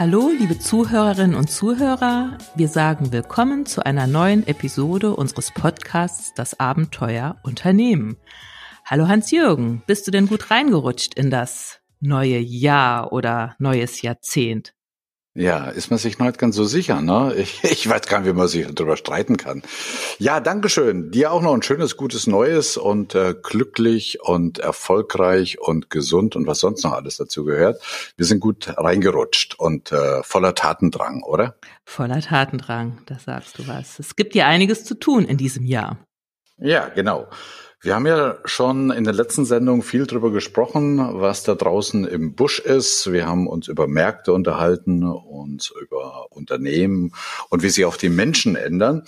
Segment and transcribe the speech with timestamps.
[0.00, 2.38] Hallo, liebe Zuhörerinnen und Zuhörer.
[2.54, 8.16] Wir sagen willkommen zu einer neuen Episode unseres Podcasts Das Abenteuer Unternehmen.
[8.86, 14.72] Hallo Hans-Jürgen, bist du denn gut reingerutscht in das neue Jahr oder neues Jahrzehnt?
[15.34, 17.32] Ja, ist man sich noch nicht ganz so sicher, ne?
[17.36, 19.62] Ich, ich weiß gar nicht, wie man sich darüber streiten kann.
[20.18, 21.12] Ja, Dankeschön.
[21.12, 26.48] Dir auch noch ein schönes, gutes Neues und äh, glücklich und erfolgreich und gesund und
[26.48, 27.80] was sonst noch alles dazu gehört.
[28.16, 31.54] Wir sind gut reingerutscht und äh, voller Tatendrang, oder?
[31.84, 34.00] Voller Tatendrang, da sagst du was.
[34.00, 35.98] Es gibt ja einiges zu tun in diesem Jahr.
[36.58, 37.28] Ja, genau.
[37.82, 42.34] Wir haben ja schon in der letzten Sendung viel darüber gesprochen, was da draußen im
[42.34, 43.10] Busch ist.
[43.10, 47.14] Wir haben uns über Märkte unterhalten, uns über Unternehmen
[47.48, 49.04] und wie sie auch die Menschen ändern.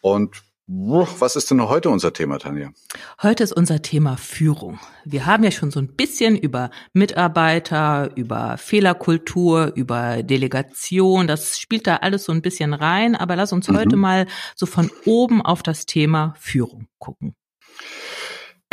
[0.00, 2.70] Und was ist denn heute unser Thema, Tanja?
[3.22, 4.80] Heute ist unser Thema Führung.
[5.04, 11.86] Wir haben ja schon so ein bisschen über Mitarbeiter, über Fehlerkultur, über Delegation, das spielt
[11.86, 13.76] da alles so ein bisschen rein, aber lass uns mhm.
[13.76, 17.36] heute mal so von oben auf das Thema Führung gucken.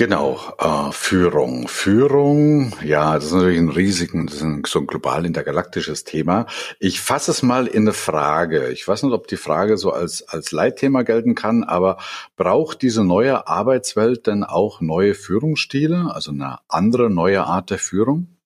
[0.02, 1.68] Genau, äh, Führung.
[1.68, 6.48] Führung, ja, das ist natürlich ein riesigen, das ist ein, so ein global intergalaktisches Thema.
[6.80, 8.72] Ich fasse es mal in eine Frage.
[8.72, 12.00] Ich weiß nicht, ob die Frage so als, als Leitthema gelten kann, aber
[12.36, 18.40] braucht diese neue Arbeitswelt denn auch neue Führungsstile, also eine andere neue Art der Führung?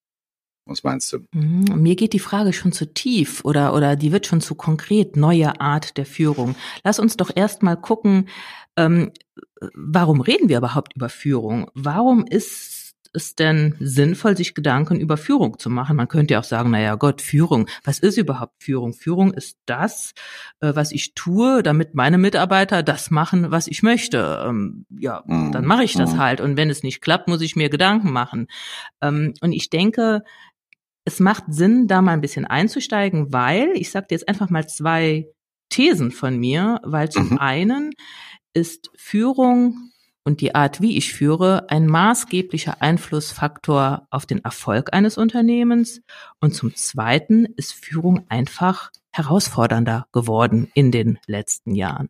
[0.65, 1.19] Was meinst du?
[1.31, 5.15] Mhm, mir geht die Frage schon zu tief oder, oder die wird schon zu konkret,
[5.15, 6.55] neue Art der Führung.
[6.83, 8.27] Lass uns doch erst mal gucken,
[8.77, 9.11] ähm,
[9.73, 11.69] warum reden wir überhaupt über Führung?
[11.73, 15.95] Warum ist es denn sinnvoll, sich Gedanken über Führung zu machen?
[15.95, 17.67] Man könnte ja auch sagen, na ja, Gott, Führung.
[17.83, 18.93] Was ist überhaupt Führung?
[18.93, 20.13] Führung ist das,
[20.59, 24.43] äh, was ich tue, damit meine Mitarbeiter das machen, was ich möchte.
[24.45, 25.51] Ähm, ja, mhm.
[25.51, 26.19] dann mache ich das mhm.
[26.19, 26.41] halt.
[26.41, 28.47] Und wenn es nicht klappt, muss ich mir Gedanken machen.
[29.01, 30.23] Ähm, und ich denke,
[31.05, 34.67] es macht Sinn, da mal ein bisschen einzusteigen, weil, ich sage dir jetzt einfach mal
[34.67, 35.27] zwei
[35.69, 37.37] Thesen von mir, weil zum mhm.
[37.37, 37.91] einen
[38.55, 39.91] ist Führung
[40.23, 46.01] und die Art, wie ich führe, ein maßgeblicher Einflussfaktor auf den Erfolg eines Unternehmens.
[46.41, 52.09] Und zum Zweiten ist Führung einfach herausfordernder geworden in den letzten Jahren.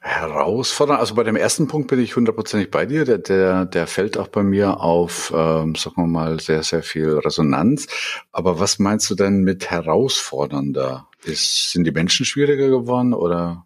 [0.00, 0.98] Herausfordernd.
[0.98, 3.04] Also bei dem ersten Punkt bin ich hundertprozentig bei dir.
[3.04, 7.18] Der, der, der fällt auch bei mir auf, ähm, sagen wir mal, sehr, sehr viel
[7.18, 7.86] Resonanz.
[8.32, 11.06] Aber was meinst du denn mit herausfordernder?
[11.22, 13.64] Ist, sind die Menschen schwieriger geworden oder?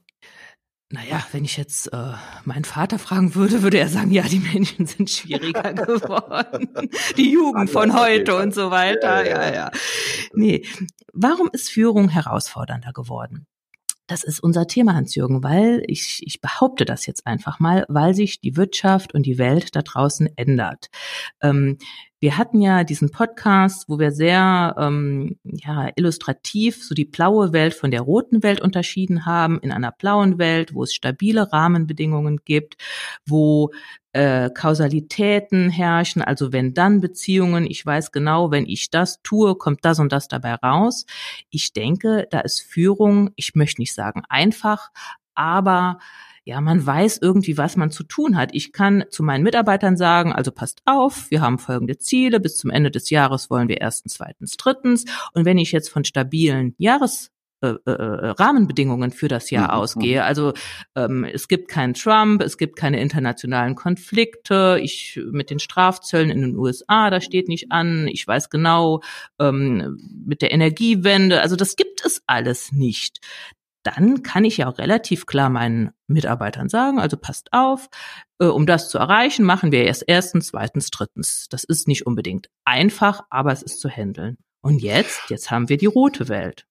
[0.91, 2.13] Naja, wenn ich jetzt äh,
[2.45, 6.69] meinen Vater fragen würde, würde er sagen, ja, die Menschen sind schwieriger geworden.
[7.17, 9.27] die Jugend von heute und so weiter.
[9.27, 9.71] Ja, ja, ja.
[10.33, 10.65] Nee,
[11.13, 13.49] warum ist Führung herausfordernder geworden?
[14.07, 18.41] Das ist unser Thema, Hans-Jürgen, weil ich, ich behaupte das jetzt einfach mal, weil sich
[18.41, 20.91] die Wirtschaft und die Welt da draußen ändert.
[21.43, 21.79] Ähm,
[22.19, 27.75] wir hatten ja diesen Podcast, wo wir sehr ähm, ja, illustrativ so die blaue Welt
[27.75, 29.61] von der roten Welt unterschieden haben.
[29.61, 32.77] In einer blauen Welt, wo es stabile Rahmenbedingungen gibt,
[33.27, 33.71] wo
[34.13, 39.85] äh, Kausalitäten herrschen, also wenn dann Beziehungen, ich weiß genau, wenn ich das tue, kommt
[39.85, 41.05] das und das dabei raus.
[41.51, 44.91] Ich denke, da ist Führung, ich möchte nicht sagen einfach,
[45.35, 45.99] aber
[46.47, 48.51] ja, man weiß irgendwie, was man zu tun hat.
[48.53, 52.71] Ich kann zu meinen Mitarbeitern sagen, also passt auf, wir haben folgende Ziele, bis zum
[52.71, 55.05] Ende des Jahres wollen wir erstens, zweitens, drittens.
[55.33, 59.81] Und wenn ich jetzt von stabilen Jahres äh, äh, äh, Rahmenbedingungen für das Jahr mhm.
[59.81, 60.25] ausgehe.
[60.25, 60.53] Also
[60.95, 64.79] ähm, es gibt keinen Trump, es gibt keine internationalen Konflikte.
[64.83, 68.09] Ich mit den Strafzöllen in den USA, da steht nicht an.
[68.09, 69.01] Ich weiß genau
[69.41, 71.41] ähm, mit der Energiewende.
[71.41, 73.21] Also das gibt es alles nicht
[73.87, 77.89] dann kann ich ja auch relativ klar meinen Mitarbeitern sagen, also passt auf,
[78.39, 81.47] äh, um das zu erreichen, machen wir erst erstens, zweitens, drittens.
[81.49, 84.39] Das ist nicht unbedingt einfach, aber es ist zu handeln.
[84.61, 86.67] Und jetzt, jetzt haben wir die rote Welt.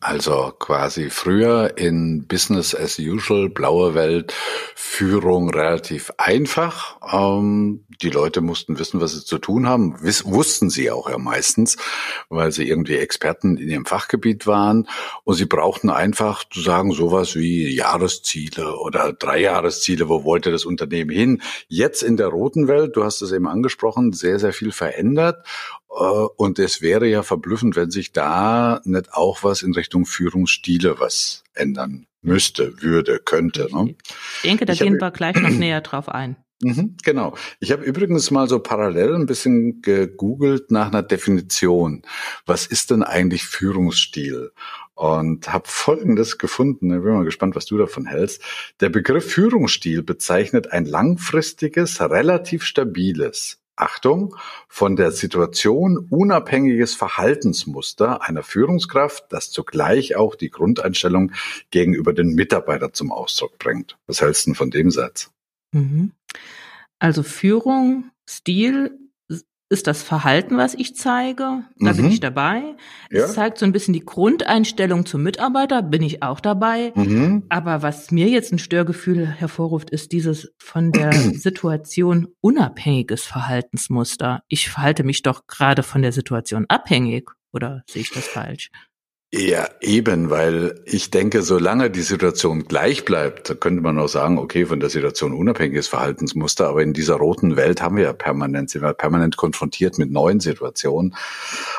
[0.00, 4.32] Also quasi früher in Business as usual, blaue Welt,
[4.74, 6.98] Führung relativ einfach.
[7.12, 9.96] Ähm, die Leute mussten wissen, was sie zu tun haben.
[10.02, 11.76] Wiss, wussten sie auch ja meistens,
[12.28, 14.88] weil sie irgendwie Experten in ihrem Fachgebiet waren.
[15.24, 20.08] Und sie brauchten einfach zu sagen, sowas wie Jahresziele oder Dreijahresziele.
[20.08, 21.42] Wo wollte das Unternehmen hin?
[21.68, 25.46] Jetzt in der roten Welt, du hast es eben angesprochen, sehr, sehr viel verändert.
[25.96, 31.00] Äh, und es wäre ja verblüffend, wenn sich da nicht auch was in Richtung Führungsstile
[31.00, 33.68] was ändern müsste, würde, könnte.
[33.72, 33.94] Ne?
[34.36, 36.36] Ich denke, da ich gehen wir gleich noch näher drauf ein.
[36.62, 37.36] Mhm, genau.
[37.60, 42.02] Ich habe übrigens mal so parallel ein bisschen gegoogelt nach einer Definition.
[42.46, 44.52] Was ist denn eigentlich Führungsstil?
[44.94, 46.90] Und habe Folgendes gefunden.
[46.90, 48.40] Ich bin mal gespannt, was du davon hältst.
[48.80, 54.34] Der Begriff Führungsstil bezeichnet ein langfristiges, relativ stabiles, Achtung,
[54.68, 61.32] von der Situation unabhängiges Verhaltensmuster einer Führungskraft, das zugleich auch die Grundeinstellung
[61.70, 63.98] gegenüber den Mitarbeitern zum Ausdruck bringt.
[64.06, 65.30] Was hältst du von dem Satz?
[65.72, 66.12] Mhm.
[66.98, 68.98] Also Führung, Stil
[69.68, 71.64] ist das Verhalten, was ich zeige.
[71.78, 71.96] Da mhm.
[71.96, 72.76] bin ich dabei.
[73.10, 73.24] Ja.
[73.24, 76.92] Es zeigt so ein bisschen die Grundeinstellung zum Mitarbeiter, bin ich auch dabei.
[76.94, 77.44] Mhm.
[77.48, 84.42] Aber was mir jetzt ein Störgefühl hervorruft, ist dieses von der Situation unabhängiges Verhaltensmuster.
[84.48, 87.30] Ich verhalte mich doch gerade von der Situation abhängig.
[87.52, 88.70] Oder sehe ich das falsch?
[89.34, 94.66] Ja, eben, weil ich denke, solange die Situation gleich bleibt, könnte man auch sagen, okay,
[94.66, 98.82] von der Situation unabhängiges Verhaltensmuster, aber in dieser roten Welt haben wir ja permanent, sind
[98.82, 101.16] wir permanent konfrontiert mit neuen Situationen.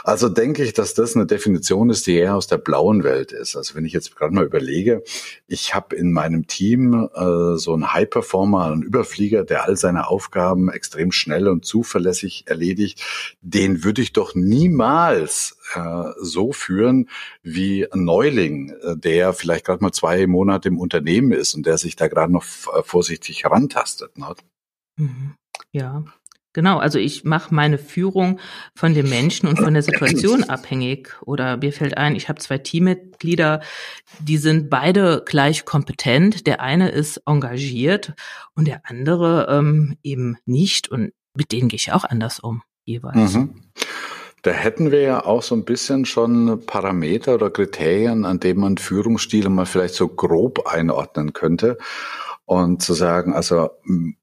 [0.04, 3.56] Also denke ich, dass das eine Definition ist, die eher aus der blauen Welt ist.
[3.56, 5.02] Also wenn ich jetzt gerade mal überlege,
[5.48, 10.70] ich habe in meinem Team äh, so einen High-Performer, einen Überflieger, der all seine Aufgaben
[10.70, 13.02] extrem schnell und zuverlässig erledigt,
[13.42, 17.10] den würde ich doch niemals äh, so führen
[17.44, 21.78] wie ein Neuling, äh, der vielleicht gerade mal zwei Monate im Unternehmen ist und der
[21.78, 24.18] sich da gerade noch äh, vorsichtig herantastet.
[24.18, 24.36] Ne?
[24.98, 25.36] Mhm.
[25.72, 26.04] Ja,
[26.58, 28.40] Genau, also ich mache meine Führung
[28.74, 31.16] von dem Menschen und von der Situation abhängig.
[31.22, 33.62] Oder mir fällt ein, ich habe zwei Teammitglieder,
[34.18, 36.48] die sind beide gleich kompetent.
[36.48, 38.16] Der eine ist engagiert
[38.56, 40.88] und der andere ähm, eben nicht.
[40.88, 43.36] Und mit denen gehe ich auch anders um, jeweils.
[43.36, 43.67] Mhm.
[44.48, 48.78] Da hätten wir ja auch so ein bisschen schon Parameter oder Kriterien, an denen man
[48.78, 51.78] Führungsstile mal vielleicht so grob einordnen könnte.
[52.46, 53.72] Und zu sagen, also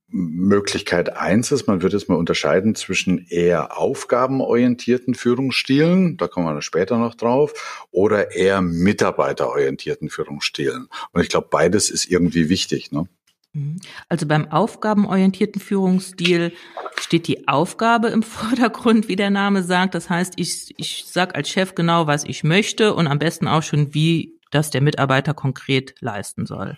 [0.09, 6.63] Möglichkeit eins ist, man würde es mal unterscheiden zwischen eher aufgabenorientierten Führungsstilen, da kommen wir
[6.63, 10.89] später noch drauf, oder eher mitarbeiterorientierten Führungsstilen.
[11.13, 12.93] Und ich glaube, beides ist irgendwie wichtig.
[12.93, 13.09] Ne?
[13.55, 13.79] Mhm.
[14.09, 16.53] Also beim aufgabenorientierten Führungsstil
[16.99, 19.95] steht die Aufgabe im Vordergrund, wie der Name sagt.
[19.95, 23.63] Das heißt, ich, ich sage als Chef genau, was ich möchte und am besten auch
[23.63, 26.77] schon, wie das der Mitarbeiter konkret leisten soll.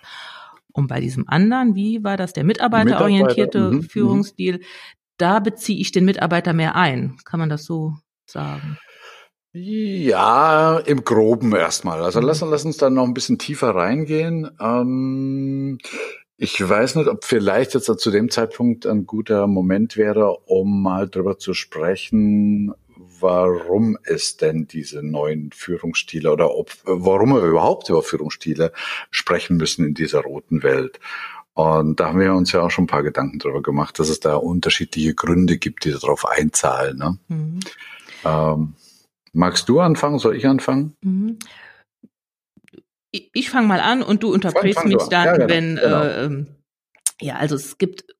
[0.72, 3.82] Und bei diesem anderen, wie war das der mitarbeiterorientierte Mitarbeiter, mhm, mhm.
[3.82, 4.60] Führungsstil,
[5.16, 7.16] da beziehe ich den Mitarbeiter mehr ein.
[7.24, 7.94] Kann man das so
[8.26, 8.78] sagen?
[9.52, 12.02] Ja, im Groben erstmal.
[12.02, 14.50] Also lass, lass uns dann noch ein bisschen tiefer reingehen.
[14.60, 15.78] Ähm,
[16.38, 21.08] ich weiß nicht, ob vielleicht jetzt zu dem Zeitpunkt ein guter Moment wäre, um mal
[21.08, 22.74] drüber zu sprechen,
[23.20, 28.72] warum es denn diese neuen Führungsstile oder ob, warum wir überhaupt über Führungsstile
[29.10, 31.00] sprechen müssen in dieser roten Welt.
[31.54, 34.20] Und da haben wir uns ja auch schon ein paar Gedanken drüber gemacht, dass es
[34.20, 36.98] da unterschiedliche Gründe gibt, die darauf einzahlen.
[36.98, 37.18] Ne?
[37.28, 37.60] Mhm.
[38.26, 38.74] Ähm,
[39.32, 40.18] magst du anfangen?
[40.18, 40.96] Soll ich anfangen?
[41.00, 41.38] Mhm
[43.34, 46.02] ich fange mal an und du unterbrichst mich dann, ja, genau, wenn genau.
[46.02, 46.46] Äh, ähm,
[47.20, 48.15] ja, also es gibt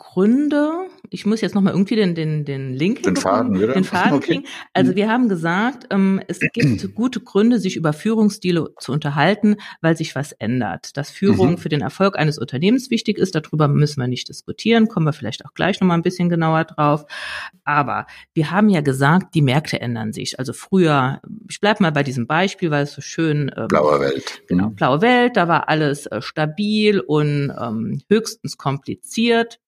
[0.00, 3.74] Gründe, ich muss jetzt nochmal irgendwie den, den, den Link den Faden, wieder?
[3.74, 4.26] den Faden okay.
[4.26, 4.44] kriegen.
[4.72, 6.54] Also wir haben gesagt, ähm, es gibt
[6.94, 10.96] gute Gründe, sich über Führungsstile zu unterhalten, weil sich was ändert.
[10.96, 11.58] Dass Führung mhm.
[11.58, 15.44] für den Erfolg eines Unternehmens wichtig ist, darüber müssen wir nicht diskutieren, kommen wir vielleicht
[15.44, 17.04] auch gleich nochmal ein bisschen genauer drauf.
[17.64, 20.38] Aber wir haben ja gesagt, die Märkte ändern sich.
[20.38, 21.20] Also früher,
[21.50, 24.42] ich bleib mal bei diesem Beispiel, weil es so schön ähm, blaue Welt.
[24.48, 24.76] Genau, mhm.
[24.76, 29.60] blaue Welt, da war alles äh, stabil und ähm, höchstens kompliziert.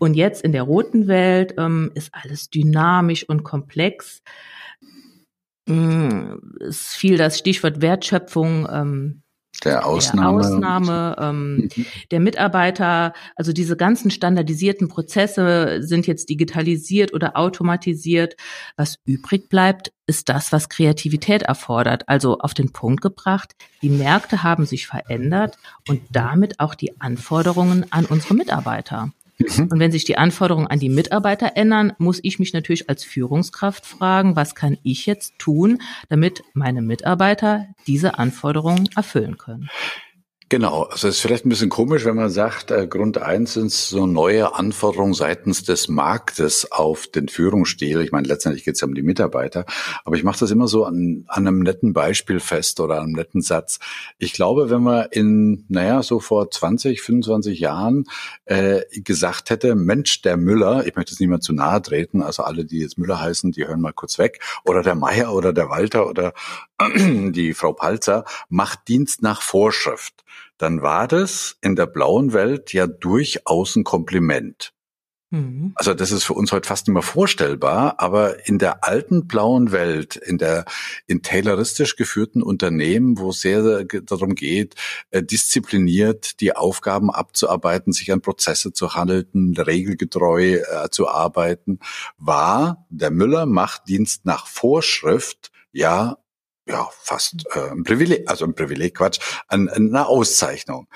[0.00, 4.22] Und jetzt in der roten Welt ähm, ist alles dynamisch und komplex.
[5.68, 8.66] Mm, es fiel das Stichwort Wertschöpfung.
[8.72, 9.22] Ähm,
[9.62, 10.40] der Ausnahme.
[10.40, 11.68] Der, Ausnahme ähm,
[12.10, 18.36] der Mitarbeiter, also diese ganzen standardisierten Prozesse sind jetzt digitalisiert oder automatisiert.
[18.76, 22.08] Was übrig bleibt, ist das, was Kreativität erfordert.
[22.08, 27.84] Also auf den Punkt gebracht, die Märkte haben sich verändert und damit auch die Anforderungen
[27.90, 29.12] an unsere Mitarbeiter.
[29.40, 29.68] Mhm.
[29.70, 33.86] Und wenn sich die Anforderungen an die Mitarbeiter ändern, muss ich mich natürlich als Führungskraft
[33.86, 39.68] fragen, was kann ich jetzt tun, damit meine Mitarbeiter diese Anforderungen erfüllen können.
[40.52, 43.70] Genau, also es ist vielleicht ein bisschen komisch, wenn man sagt, äh, Grund eins sind
[43.70, 48.00] so neue Anforderungen seitens des Marktes auf den Führungsstil.
[48.00, 49.64] Ich meine, letztendlich geht es ja um die Mitarbeiter,
[50.04, 53.42] aber ich mache das immer so an, an einem netten Beispiel fest oder einem netten
[53.42, 53.78] Satz.
[54.18, 58.06] Ich glaube, wenn man in, naja, so vor 20, 25 Jahren
[58.46, 62.64] äh, gesagt hätte, Mensch, der Müller, ich möchte jetzt niemand zu nahe treten, also alle,
[62.64, 66.08] die jetzt Müller heißen, die hören mal kurz weg, oder der Meier oder der Walter
[66.08, 66.32] oder
[66.96, 70.24] die Frau Palzer, macht Dienst nach Vorschrift
[70.60, 74.74] dann war das in der blauen Welt ja durchaus ein Kompliment.
[75.30, 75.72] Mhm.
[75.76, 79.70] Also das ist für uns heute fast nicht mehr vorstellbar, aber in der alten blauen
[79.70, 80.64] Welt, in der
[81.06, 84.74] in tayloristisch geführten Unternehmen, wo es sehr darum geht,
[85.10, 91.78] äh, diszipliniert die Aufgaben abzuarbeiten, sich an Prozesse zu halten, regelgetreu äh, zu arbeiten,
[92.18, 96.18] war der Müller macht Dienst nach Vorschrift ja
[96.70, 100.88] ja, fast äh, ein Privileg, also ein Privileg, Quatsch, an, eine Auszeichnung.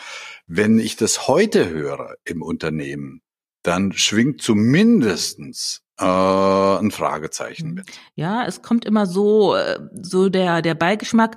[0.47, 3.23] Wenn ich das heute höre im Unternehmen,
[3.63, 7.75] dann schwingt zumindestens äh, ein Fragezeichen mhm.
[7.75, 7.87] mit.
[8.15, 11.37] Ja, es kommt immer so, äh, so der, der Beigeschmack.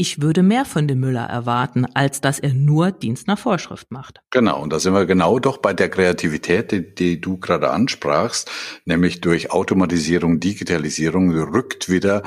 [0.00, 4.22] Ich würde mehr von dem Müller erwarten, als dass er nur Dienst nach Vorschrift macht.
[4.30, 8.50] Genau, und da sind wir genau doch bei der Kreativität, die, die du gerade ansprachst,
[8.86, 12.22] nämlich durch Automatisierung, Digitalisierung rückt wieder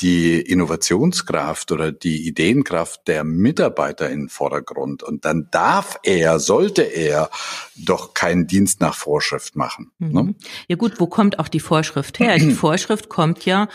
[0.00, 5.02] die Innovationskraft oder die Ideenkraft der Mitarbeiter in den Vordergrund.
[5.02, 7.30] Und dann darf er, sollte er
[7.76, 9.90] doch keinen Dienst nach Vorschrift machen.
[9.98, 10.12] Mhm.
[10.12, 10.34] Ne?
[10.68, 12.38] Ja gut, wo kommt auch die Vorschrift her?
[12.38, 13.68] Die Vorschrift kommt ja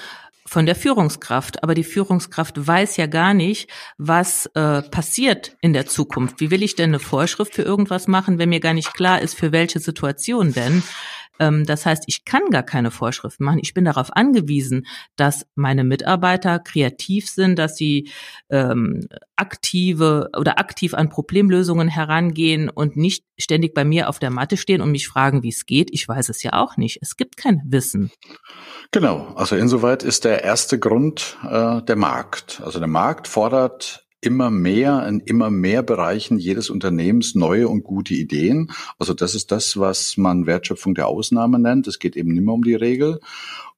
[0.45, 1.63] von der Führungskraft.
[1.63, 6.39] Aber die Führungskraft weiß ja gar nicht, was äh, passiert in der Zukunft.
[6.39, 9.35] Wie will ich denn eine Vorschrift für irgendwas machen, wenn mir gar nicht klar ist,
[9.35, 10.83] für welche Situation denn?
[11.39, 13.59] Ähm, das heißt, ich kann gar keine Vorschriften machen.
[13.61, 14.85] Ich bin darauf angewiesen,
[15.15, 18.09] dass meine Mitarbeiter kreativ sind, dass sie
[18.49, 24.57] ähm, aktive oder aktiv an Problemlösungen herangehen und nicht ständig bei mir auf der Matte
[24.57, 25.89] stehen und mich fragen, wie es geht.
[25.91, 26.99] Ich weiß es ja auch nicht.
[27.01, 28.11] Es gibt kein Wissen.
[28.91, 32.61] Genau, also insoweit ist der erste Grund äh, der Markt.
[32.63, 38.13] Also der Markt fordert immer mehr in immer mehr Bereichen jedes Unternehmens neue und gute
[38.13, 38.71] Ideen.
[38.99, 41.87] Also das ist das, was man Wertschöpfung der Ausnahme nennt.
[41.87, 43.19] Es geht eben nicht mehr um die Regel.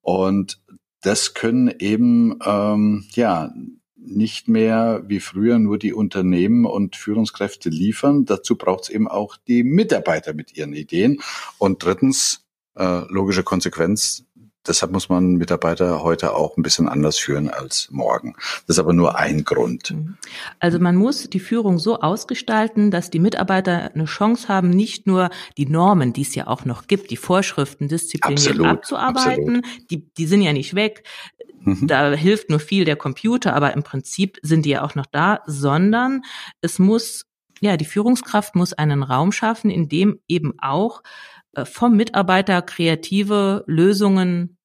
[0.01, 0.61] Und
[1.01, 3.53] das können eben ähm, ja
[3.95, 8.25] nicht mehr wie früher nur die Unternehmen und Führungskräfte liefern.
[8.25, 11.21] Dazu braucht es eben auch die Mitarbeiter mit ihren Ideen.
[11.57, 14.25] Und drittens, äh, logische Konsequenz,
[14.67, 18.35] deshalb muss man Mitarbeiter heute auch ein bisschen anders führen als morgen.
[18.67, 19.91] Das ist aber nur ein Grund.
[19.91, 20.17] Mhm.
[20.59, 25.29] Also man muss die Führung so ausgestalten, dass die Mitarbeiter eine Chance haben, nicht nur
[25.57, 29.57] die Normen, die es ja auch noch gibt, die Vorschriften diszipliniert abzuarbeiten.
[29.57, 29.91] Absolut.
[29.91, 31.03] Die, die sind ja nicht weg.
[31.65, 31.87] Mhm.
[31.87, 35.41] Da hilft nur viel der Computer, aber im Prinzip sind die ja auch noch da,
[35.45, 36.21] sondern
[36.61, 37.25] es muss,
[37.59, 41.01] ja, die Führungskraft muss einen Raum schaffen, in dem eben auch
[41.63, 44.57] vom Mitarbeiter kreative Lösungen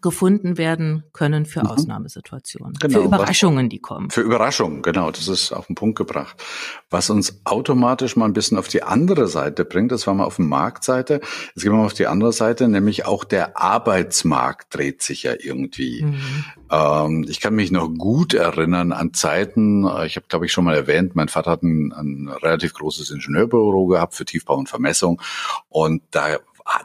[0.00, 1.66] gefunden werden können für mhm.
[1.66, 4.10] Ausnahmesituationen, genau, für Überraschungen, was, die kommen.
[4.10, 6.42] Für Überraschungen, genau, das ist auf den Punkt gebracht.
[6.90, 10.36] Was uns automatisch mal ein bisschen auf die andere Seite bringt, das war mal auf
[10.36, 11.20] der Marktseite,
[11.54, 15.32] jetzt gehen wir mal auf die andere Seite, nämlich auch der Arbeitsmarkt dreht sich ja
[15.38, 16.02] irgendwie.
[16.02, 16.44] Mhm.
[16.70, 20.64] Ähm, ich kann mich noch gut erinnern an Zeiten, äh, ich habe glaube ich schon
[20.64, 25.20] mal erwähnt, mein Vater hat ein, ein relativ großes Ingenieurbüro gehabt für Tiefbau und Vermessung
[25.68, 26.38] und da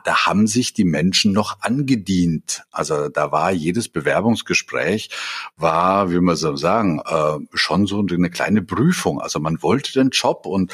[0.04, 2.64] da haben sich die Menschen noch angedient.
[2.72, 5.10] Also da war jedes Bewerbungsgespräch,
[5.58, 9.22] war, wie man so sagen, äh, schon so eine kleine Prüfung.
[9.22, 10.72] Also man wollte den Job und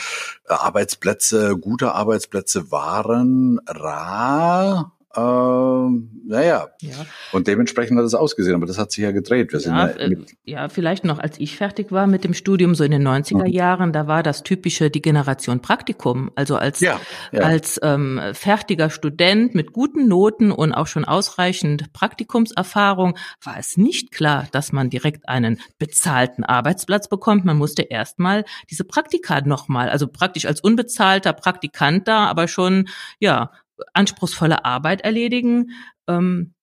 [0.48, 6.96] äh, Arbeitsplätze, gute Arbeitsplätze waren rar ähm, naja, ja.
[7.32, 9.52] und dementsprechend hat es ausgesehen, aber das hat sich ja gedreht.
[9.52, 12.84] Wir ja, ja, äh, ja, vielleicht noch, als ich fertig war mit dem Studium, so
[12.84, 13.52] in den 90er mhm.
[13.52, 16.32] Jahren, da war das typische die Generation Praktikum.
[16.36, 17.00] Also als, ja,
[17.34, 24.12] als ähm, fertiger Student mit guten Noten und auch schon ausreichend Praktikumserfahrung war es nicht
[24.12, 27.46] klar, dass man direkt einen bezahlten Arbeitsplatz bekommt.
[27.46, 32.88] Man musste erstmal diese Praktika nochmal, also praktisch als unbezahlter Praktikant da, aber schon,
[33.20, 33.52] ja,
[33.94, 35.72] anspruchsvolle Arbeit erledigen.
[36.08, 36.54] Ähm,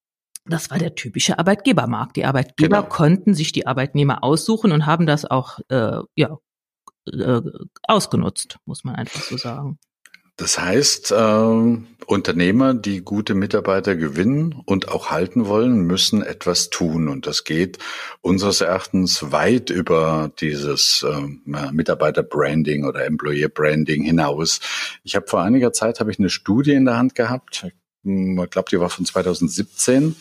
[0.45, 2.17] das war der typische Arbeitgebermarkt.
[2.17, 2.89] Die Arbeitgeber genau.
[2.89, 6.39] konnten sich die Arbeitnehmer aussuchen und haben das auch äh, ja,
[7.13, 7.41] äh,
[7.83, 9.79] ausgenutzt, muss man einfach so sagen.
[10.37, 17.09] Das heißt, äh, Unternehmer, die gute Mitarbeiter gewinnen und auch halten wollen, müssen etwas tun.
[17.09, 17.79] Und das geht
[18.21, 24.61] unseres Erachtens weit über dieses äh, Mitarbeiter-Branding oder Employer-Branding hinaus.
[25.03, 27.67] Ich habe vor einiger Zeit habe ich eine Studie in der Hand gehabt.
[28.05, 30.17] Ich glaube, die war von 2017.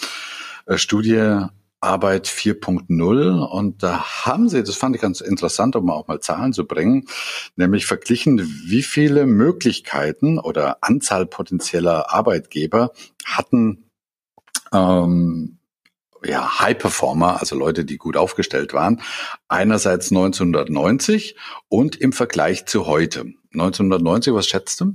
[0.65, 1.45] Äh, Studie
[1.81, 6.53] Arbeit 4.0 und da haben sie, das fand ich ganz interessant, um auch mal Zahlen
[6.53, 7.05] zu bringen,
[7.55, 12.91] nämlich verglichen, wie viele Möglichkeiten oder Anzahl potenzieller Arbeitgeber
[13.23, 13.89] hatten
[14.73, 15.59] ähm,
[16.23, 19.01] ja, High Performer, also Leute, die gut aufgestellt waren,
[19.47, 21.35] einerseits 1990
[21.69, 23.33] und im Vergleich zu heute.
[23.53, 24.93] 1990, was schätzt du?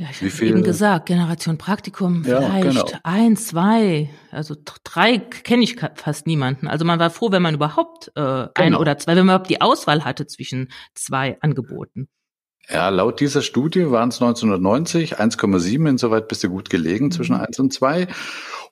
[0.00, 3.00] Ja, ich habe eben gesagt, Generation Praktikum, ja, vielleicht genau.
[3.02, 6.68] ein, zwei, also drei kenne ich fast niemanden.
[6.68, 8.48] Also man war froh, wenn man überhaupt äh, genau.
[8.54, 12.08] ein oder zwei, wenn man überhaupt die Auswahl hatte zwischen zwei Angeboten.
[12.70, 17.10] Ja, laut dieser Studie waren es 1990 1,7, insoweit bist du gut gelegen mhm.
[17.10, 18.08] zwischen 1 und 2.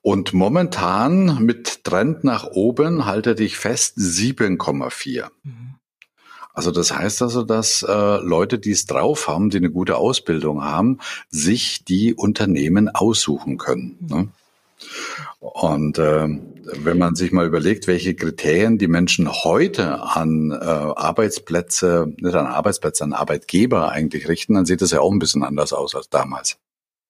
[0.01, 5.27] Und momentan mit Trend nach oben halte dich fest 7,4.
[5.43, 5.68] Mhm.
[6.59, 10.61] Also das heißt also, dass äh, Leute, die es drauf haben, die eine gute Ausbildung
[10.61, 10.99] haben,
[11.29, 13.95] sich die Unternehmen aussuchen können.
[14.01, 14.27] Ne?
[15.39, 22.11] Und äh, wenn man sich mal überlegt, welche Kriterien die Menschen heute an äh, Arbeitsplätze,
[22.17, 25.71] nicht an Arbeitsplätze, an Arbeitgeber eigentlich richten, dann sieht das ja auch ein bisschen anders
[25.71, 26.57] aus als damals.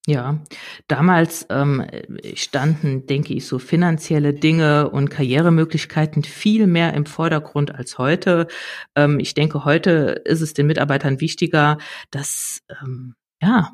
[0.08, 0.40] Ja,
[0.88, 1.86] damals ähm,
[2.34, 8.48] standen, denke ich, so finanzielle Dinge und Karrieremöglichkeiten viel mehr im Vordergrund als heute.
[8.96, 11.78] Ähm, ich denke, heute ist es den Mitarbeitern wichtiger,
[12.12, 13.74] dass ähm, ja,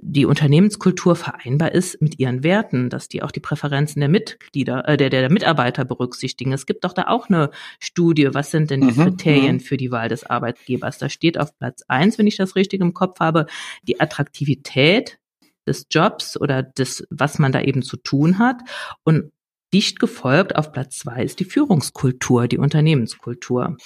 [0.00, 4.96] die Unternehmenskultur vereinbar ist mit ihren Werten, dass die auch die Präferenzen der Mitglieder, äh,
[4.96, 6.52] der, der Mitarbeiter berücksichtigen.
[6.52, 9.60] Es gibt doch da auch eine Studie, was sind denn die mhm, Kriterien mhm.
[9.60, 10.98] für die Wahl des Arbeitgebers?
[10.98, 13.46] Da steht auf Platz eins, wenn ich das richtig im Kopf habe,
[13.82, 15.18] die Attraktivität
[15.66, 18.58] des Jobs oder des, was man da eben zu tun hat.
[19.04, 19.32] Und
[19.72, 23.76] dicht gefolgt auf Platz zwei ist die Führungskultur, die Unternehmenskultur.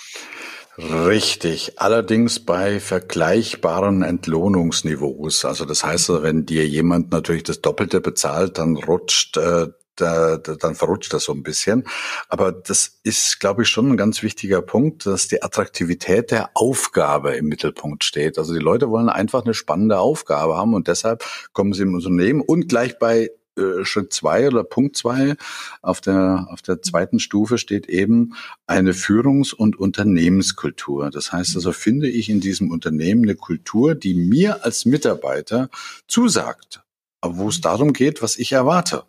[0.79, 5.45] Richtig, allerdings bei vergleichbaren Entlohnungsniveaus.
[5.45, 9.67] Also das heißt, wenn dir jemand natürlich das Doppelte bezahlt, dann rutscht äh,
[10.01, 11.85] da, da, dann verrutscht das so ein bisschen.
[12.29, 17.33] Aber das ist, glaube ich, schon ein ganz wichtiger Punkt, dass die Attraktivität der Aufgabe
[17.33, 18.39] im Mittelpunkt steht.
[18.39, 22.41] Also die Leute wollen einfach eine spannende Aufgabe haben und deshalb kommen sie im Unternehmen
[22.41, 23.31] und gleich bei
[23.61, 25.37] äh, Schritt zwei oder Punkt zwei
[25.83, 28.35] auf der, auf der zweiten Stufe steht eben
[28.67, 31.11] eine Führungs- und Unternehmenskultur.
[31.11, 35.69] Das heißt also, finde ich in diesem Unternehmen eine Kultur, die mir als Mitarbeiter
[36.07, 36.83] zusagt,
[37.23, 39.05] wo es darum geht, was ich erwarte.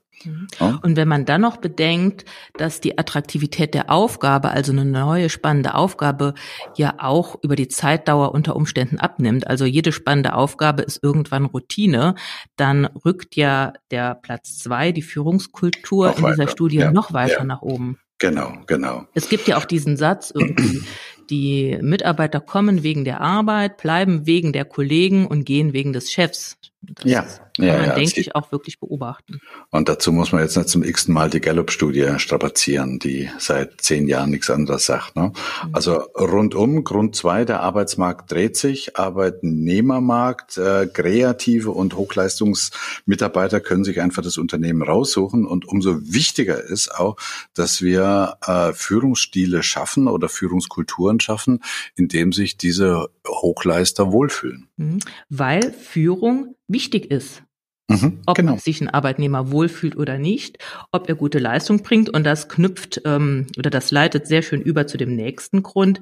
[0.81, 2.25] Und wenn man dann noch bedenkt,
[2.57, 6.33] dass die Attraktivität der Aufgabe, also eine neue spannende Aufgabe,
[6.75, 12.15] ja auch über die Zeitdauer unter Umständen abnimmt, also jede spannende Aufgabe ist irgendwann Routine,
[12.55, 16.35] dann rückt ja der Platz zwei, die Führungskultur noch in weiter.
[16.35, 16.91] dieser Studie ja.
[16.91, 17.43] noch weiter ja.
[17.43, 17.97] nach oben.
[18.21, 19.05] Genau, genau.
[19.15, 20.83] Es gibt ja auch diesen Satz irgendwie,
[21.31, 26.57] die Mitarbeiter kommen wegen der Arbeit, bleiben wegen der Kollegen und gehen wegen des Chefs.
[26.83, 29.39] Das ja, kann ja, man, ja, denke ich, auch wirklich beobachten.
[29.69, 34.07] Und dazu muss man jetzt nicht zum x Mal die Gallup-Studie strapazieren, die seit zehn
[34.07, 35.15] Jahren nichts anderes sagt.
[35.15, 35.31] Ne?
[35.31, 35.69] Mhm.
[35.73, 44.01] Also rundum, Grund zwei, der Arbeitsmarkt dreht sich, Arbeitnehmermarkt, äh, kreative und Hochleistungsmitarbeiter können sich
[44.01, 45.45] einfach das Unternehmen raussuchen.
[45.45, 47.17] Und umso wichtiger ist auch,
[47.53, 51.59] dass wir äh, Führungsstile schaffen oder Führungskulturen schaffen,
[51.95, 54.70] in dem sich diese Hochleister wohlfühlen.
[54.81, 54.99] Mhm.
[55.29, 57.43] Weil Führung wichtig ist.
[57.89, 58.57] Mhm, ob genau.
[58.57, 60.59] sich ein Arbeitnehmer wohlfühlt oder nicht,
[60.91, 62.09] ob er gute Leistung bringt.
[62.09, 65.99] Und das knüpft ähm, oder das leitet sehr schön über zu dem nächsten Grund.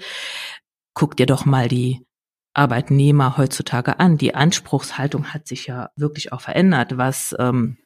[0.94, 2.06] Guck dir doch mal die
[2.54, 4.18] Arbeitnehmer heutzutage an.
[4.18, 7.78] Die Anspruchshaltung hat sich ja wirklich auch verändert, was ähm,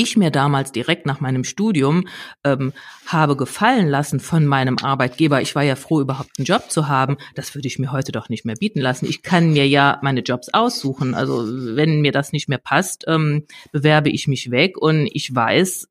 [0.00, 2.06] ich mir damals direkt nach meinem Studium
[2.42, 2.72] ähm,
[3.06, 5.42] habe gefallen lassen von meinem Arbeitgeber.
[5.42, 7.18] Ich war ja froh, überhaupt einen Job zu haben.
[7.34, 9.06] Das würde ich mir heute doch nicht mehr bieten lassen.
[9.06, 11.14] Ich kann mir ja meine Jobs aussuchen.
[11.14, 11.44] Also
[11.76, 15.88] wenn mir das nicht mehr passt, ähm, bewerbe ich mich weg und ich weiß,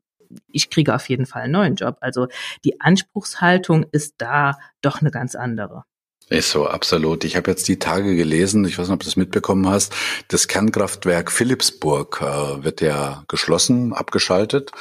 [0.51, 1.97] ich kriege auf jeden Fall einen neuen Job.
[2.01, 2.27] Also
[2.63, 5.83] die Anspruchshaltung ist da doch eine ganz andere.
[6.29, 7.23] Ist so, absolut.
[7.23, 9.95] Ich habe jetzt die Tage gelesen, ich weiß nicht, ob du das mitbekommen hast,
[10.27, 14.71] das Kernkraftwerk Philipsburg äh, wird ja geschlossen, abgeschaltet.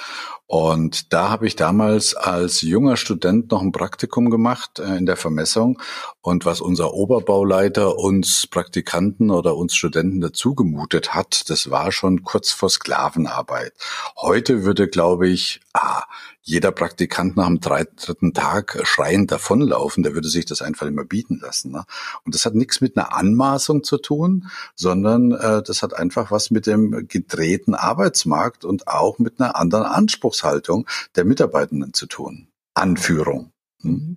[0.46, 5.16] Und da habe ich damals als junger Student noch ein Praktikum gemacht äh, in der
[5.16, 5.80] Vermessung.
[6.20, 12.50] Und was unser Oberbauleiter uns Praktikanten oder uns Studenten dazugemutet hat, das war schon kurz
[12.50, 13.72] vor Sklavenarbeit.
[14.16, 16.02] Heute würde, glaube ich, ah,
[16.42, 21.38] jeder Praktikant nach dem dritten Tag schreiend davonlaufen, der würde sich das einfach immer bieten
[21.40, 21.72] lassen.
[21.72, 21.85] Ne?
[22.24, 26.50] Und das hat nichts mit einer Anmaßung zu tun, sondern äh, das hat einfach was
[26.50, 32.48] mit dem gedrehten Arbeitsmarkt und auch mit einer anderen Anspruchshaltung der Mitarbeitenden zu tun.
[32.74, 33.52] Anführung.
[33.83, 34.16] Hm?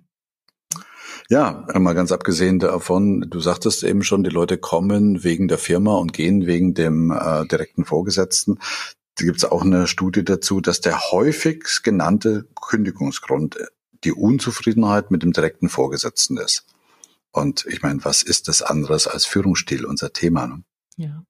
[1.32, 5.94] Ja, mal ganz abgesehen davon, du sagtest eben schon, die Leute kommen wegen der Firma
[5.94, 8.58] und gehen wegen dem äh, direkten Vorgesetzten.
[9.14, 13.56] Da gibt es auch eine Studie dazu, dass der häufigst genannte Kündigungsgrund
[14.04, 16.66] die Unzufriedenheit mit dem direkten Vorgesetzten ist.
[17.30, 20.46] Und ich meine, was ist das anderes als Führungsstil, unser Thema?
[20.46, 20.62] Ne?
[20.98, 21.24] Ja.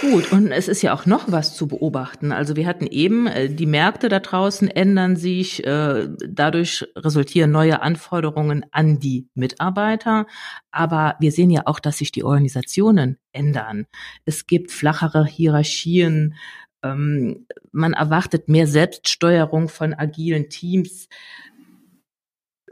[0.00, 2.30] Gut, und es ist ja auch noch was zu beobachten.
[2.30, 7.80] Also wir hatten eben, äh, die Märkte da draußen ändern sich, äh, dadurch resultieren neue
[7.80, 10.26] Anforderungen an die Mitarbeiter.
[10.70, 13.86] Aber wir sehen ja auch, dass sich die Organisationen ändern.
[14.26, 16.34] Es gibt flachere Hierarchien,
[16.82, 21.08] ähm, man erwartet mehr Selbststeuerung von agilen Teams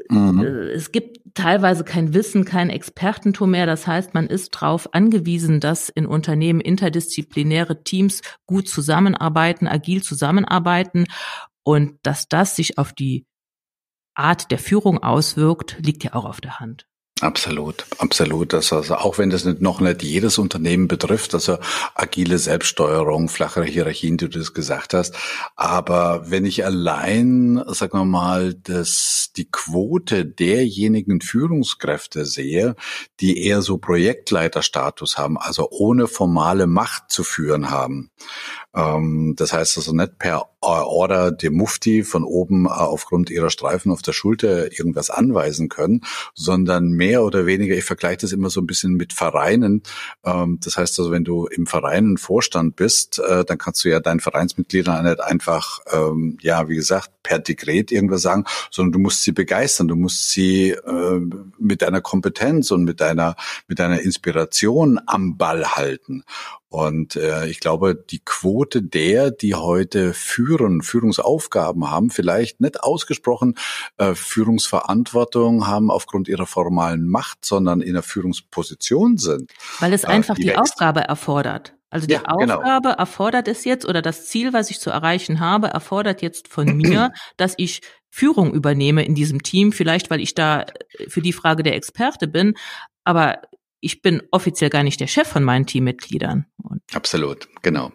[0.09, 0.45] mhm.
[0.45, 3.67] Äh, es gibt teilweise kein Wissen, kein Expertentum mehr.
[3.67, 11.07] Das heißt, man ist darauf angewiesen, dass in Unternehmen interdisziplinäre Teams gut zusammenarbeiten, agil zusammenarbeiten
[11.65, 13.27] und dass das sich auf die
[14.15, 16.87] Art der Führung auswirkt, liegt ja auch auf der Hand.
[17.25, 18.53] Absolut, absolut.
[18.53, 21.57] Das also auch wenn das nicht, noch nicht jedes Unternehmen betrifft, also
[21.95, 25.17] agile Selbststeuerung, flachere Hierarchien, du das gesagt hast.
[25.57, 32.77] Aber wenn ich allein, sagen wir mal, das, die Quote derjenigen Führungskräfte sehe,
[33.21, 38.11] die eher so Projektleiterstatus haben, also ohne formale Macht zu führen haben,
[38.75, 44.03] das heißt also nicht per Order dem Mufti von oben äh, aufgrund ihrer Streifen auf
[44.03, 46.03] der Schulter irgendwas anweisen können,
[46.35, 49.83] sondern mehr oder weniger, ich vergleiche das immer so ein bisschen mit Vereinen.
[50.25, 54.01] Ähm, das heißt also, wenn du im Verein Vorstand bist, äh, dann kannst du ja
[54.01, 59.23] deinen Vereinsmitgliedern nicht einfach, ähm, ja, wie gesagt, per Dekret irgendwas sagen, sondern du musst
[59.23, 61.21] sie begeistern, du musst sie äh,
[61.59, 63.37] mit deiner Kompetenz und mit deiner,
[63.69, 66.25] mit deiner Inspiration am Ball halten.
[66.75, 73.55] Und äh, ich glaube, die Quote der, die heute führen, Führungsaufgaben haben, vielleicht nicht ausgesprochen
[73.97, 79.53] äh, Führungsverantwortung haben aufgrund ihrer formalen Macht, sondern in der Führungsposition sind.
[79.79, 81.75] Weil es äh, einfach die, die Aufgabe erfordert.
[81.91, 82.57] Also die ja, genau.
[82.57, 82.99] Aufgabe genau.
[82.99, 87.13] erfordert es jetzt oder das Ziel, was ich zu erreichen habe, erfordert jetzt von mir,
[87.37, 90.67] dass ich Führung übernehme in diesem Team, vielleicht weil ich da
[91.07, 92.55] für die Frage der Experte bin,
[93.05, 93.43] aber
[93.85, 96.47] ich bin offiziell gar nicht der Chef von meinen Teammitgliedern.
[96.93, 97.93] Absolut, genau.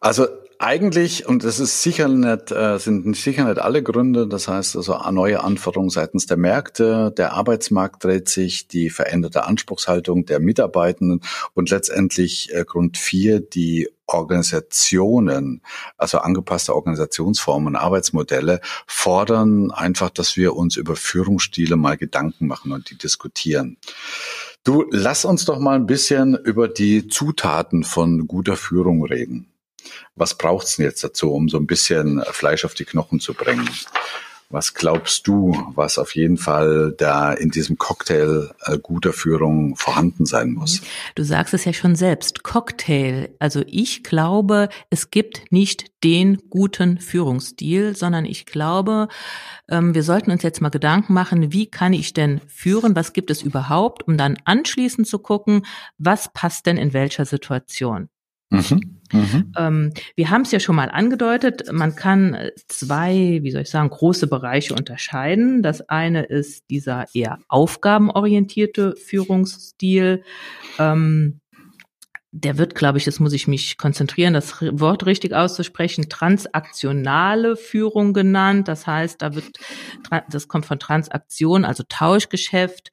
[0.00, 0.26] Also
[0.58, 4.98] eigentlich, und das ist sicher nicht, äh, sind sicher nicht alle Gründe, das heißt also
[5.10, 11.20] neue Anforderungen seitens der Märkte, der Arbeitsmarkt dreht sich, die veränderte Anspruchshaltung der Mitarbeitenden
[11.54, 15.62] und letztendlich äh, Grund vier, die Organisationen,
[15.98, 22.72] also angepasste Organisationsformen und Arbeitsmodelle fordern einfach, dass wir uns über Führungsstile mal Gedanken machen
[22.72, 23.76] und die diskutieren.
[24.66, 29.46] Du, lass uns doch mal ein bisschen über die Zutaten von guter Führung reden.
[30.16, 33.70] Was braucht's denn jetzt dazu, um so ein bisschen Fleisch auf die Knochen zu bringen?
[34.48, 40.24] Was glaubst du, was auf jeden Fall da in diesem Cocktail äh, guter Führung vorhanden
[40.24, 40.82] sein muss?
[41.16, 43.30] Du sagst es ja schon selbst, Cocktail.
[43.40, 49.08] Also ich glaube, es gibt nicht den guten Führungsstil, sondern ich glaube,
[49.68, 53.30] ähm, wir sollten uns jetzt mal Gedanken machen, wie kann ich denn führen, was gibt
[53.30, 55.66] es überhaupt, um dann anschließend zu gucken,
[55.98, 58.08] was passt denn in welcher Situation.
[58.50, 58.95] Mhm.
[59.12, 59.52] Mhm.
[59.56, 62.36] Ähm, wir haben es ja schon mal angedeutet, man kann
[62.68, 65.62] zwei, wie soll ich sagen, große Bereiche unterscheiden.
[65.62, 70.22] Das eine ist dieser eher aufgabenorientierte Führungsstil.
[70.78, 71.40] Ähm,
[72.32, 78.12] der wird, glaube ich, das muss ich mich konzentrieren, das Wort richtig auszusprechen, transaktionale Führung
[78.12, 78.68] genannt.
[78.68, 79.58] Das heißt, da wird,
[80.28, 82.90] das kommt von Transaktion, also Tauschgeschäft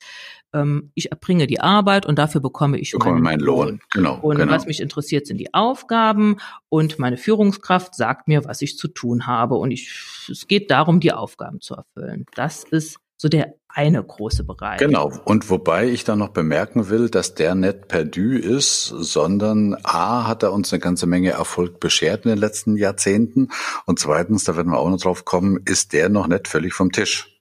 [0.53, 3.67] ähm, ich erbringe die Arbeit und dafür bekomme ich bekomme meinen, meinen Lohn.
[3.67, 3.79] Lohn.
[3.91, 4.19] Genau.
[4.21, 4.51] Und genau.
[4.51, 6.37] was mich interessiert, sind die Aufgaben
[6.69, 9.55] und meine Führungskraft sagt mir, was ich zu tun habe.
[9.55, 9.89] Und ich,
[10.29, 12.25] es geht darum, die Aufgaben zu erfüllen.
[12.35, 14.79] Das ist so der eine große Bereich.
[14.79, 15.11] Genau.
[15.25, 20.43] Und wobei ich da noch bemerken will, dass der nicht perdu ist, sondern A hat
[20.43, 23.49] er uns eine ganze Menge Erfolg beschert in den letzten Jahrzehnten.
[23.85, 26.91] Und zweitens, da werden wir auch noch drauf kommen, ist der noch nicht völlig vom
[26.91, 27.32] Tisch.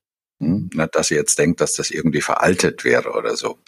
[0.43, 0.71] Hm?
[0.73, 3.59] Nicht, dass ihr jetzt denkt, dass das irgendwie veraltet wäre oder so.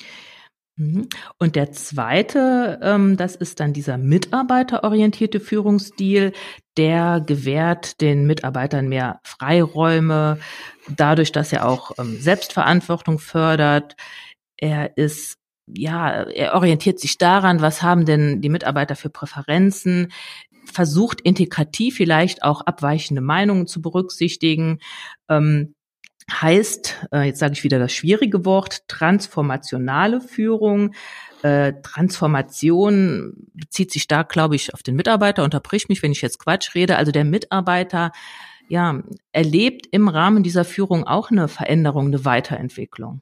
[0.77, 1.09] Mhm.
[1.39, 6.33] Und der zweite, ähm, das ist dann dieser mitarbeiterorientierte Führungsstil,
[6.77, 10.39] der gewährt den Mitarbeitern mehr Freiräume,
[10.89, 13.95] dadurch, dass er auch ähm, Selbstverantwortung fördert.
[14.57, 20.13] Er ist ja, er orientiert sich daran, was haben denn die Mitarbeiter für Präferenzen,
[20.67, 24.81] versucht integrativ vielleicht auch abweichende Meinungen zu berücksichtigen,
[25.29, 25.75] ähm,
[26.31, 30.95] heißt, äh, jetzt sage ich wieder das schwierige Wort, transformationale Führung.
[31.43, 35.45] Äh, Transformation bezieht sich da, glaube ich, auf den Mitarbeiter.
[35.45, 36.97] Unterbrich mich, wenn ich jetzt Quatsch rede.
[36.97, 38.13] Also der Mitarbeiter
[38.69, 43.21] ja, erlebt im Rahmen dieser Führung auch eine Veränderung, eine Weiterentwicklung.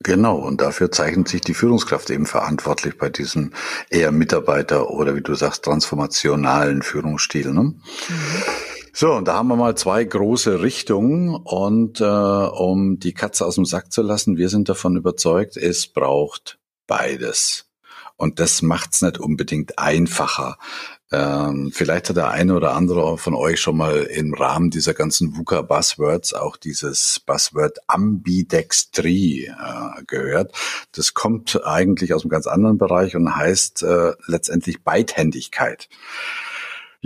[0.00, 3.52] Genau, und dafür zeichnet sich die Führungskraft eben verantwortlich bei diesem
[3.88, 7.52] eher Mitarbeiter oder wie du sagst, transformationalen Führungsstil.
[7.52, 7.62] Ne?
[7.62, 7.74] Mhm.
[8.96, 13.56] So, und da haben wir mal zwei große Richtungen und äh, um die Katze aus
[13.56, 17.66] dem Sack zu lassen, wir sind davon überzeugt, es braucht beides.
[18.16, 20.58] Und das macht's nicht unbedingt einfacher.
[21.10, 25.36] Ähm, vielleicht hat der eine oder andere von euch schon mal im Rahmen dieser ganzen
[25.36, 30.52] VUCA-Buzzwords auch dieses Buzzword Ambidextrie äh, gehört.
[30.92, 35.88] Das kommt eigentlich aus einem ganz anderen Bereich und heißt äh, letztendlich Beidhändigkeit.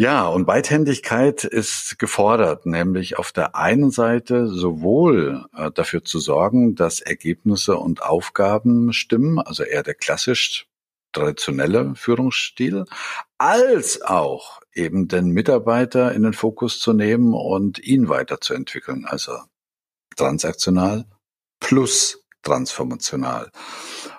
[0.00, 6.76] Ja, und Beidhändigkeit ist gefordert, nämlich auf der einen Seite sowohl äh, dafür zu sorgen,
[6.76, 10.68] dass Ergebnisse und Aufgaben stimmen, also eher der klassisch
[11.12, 12.84] traditionelle Führungsstil,
[13.38, 19.36] als auch eben den Mitarbeiter in den Fokus zu nehmen und ihn weiterzuentwickeln, also
[20.14, 21.06] transaktional
[21.58, 23.50] plus transformational.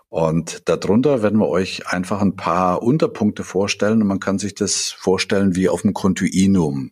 [0.09, 4.89] Und darunter werden wir euch einfach ein paar Unterpunkte vorstellen und man kann sich das
[4.89, 6.89] vorstellen wie auf einem Kontinuum.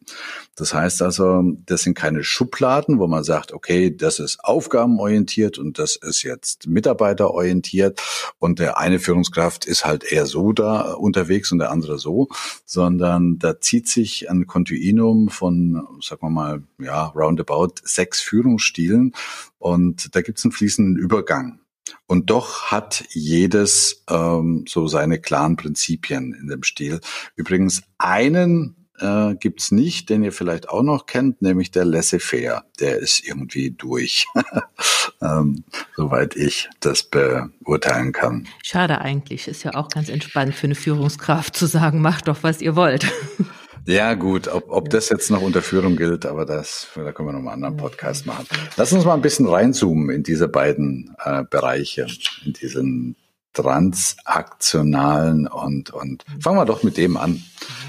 [0.55, 5.79] Das heißt also, das sind keine Schubladen, wo man sagt, okay, das ist aufgabenorientiert und
[5.79, 7.99] das ist jetzt mitarbeiterorientiert
[8.37, 12.27] und der eine Führungskraft ist halt eher so da unterwegs und der andere so,
[12.65, 19.13] sondern da zieht sich ein Kontinuum von, sagen wir mal, ja, roundabout sechs Führungsstilen
[19.57, 21.59] und da gibt es einen fließenden Übergang.
[22.05, 26.99] Und doch hat jedes ähm, so seine klaren Prinzipien in dem Stil.
[27.35, 32.63] Übrigens einen äh, gibt's nicht, den ihr vielleicht auch noch kennt, nämlich der Laissez-faire.
[32.79, 34.25] Der ist irgendwie durch,
[35.21, 35.63] ähm,
[35.95, 38.47] soweit ich das beurteilen kann.
[38.63, 39.47] Schade eigentlich.
[39.47, 43.11] Ist ja auch ganz entspannt für eine Führungskraft zu sagen, macht doch, was ihr wollt.
[43.85, 47.33] Ja, gut, ob, ob das jetzt noch unter Führung gilt, aber das, da können wir
[47.33, 48.45] noch mal einen anderen Podcast machen.
[48.75, 52.07] Lass uns mal ein bisschen reinzoomen in diese beiden äh, Bereiche,
[52.45, 53.15] in diesen
[53.57, 57.41] transaktionalen und, und fangen wir doch mit dem an.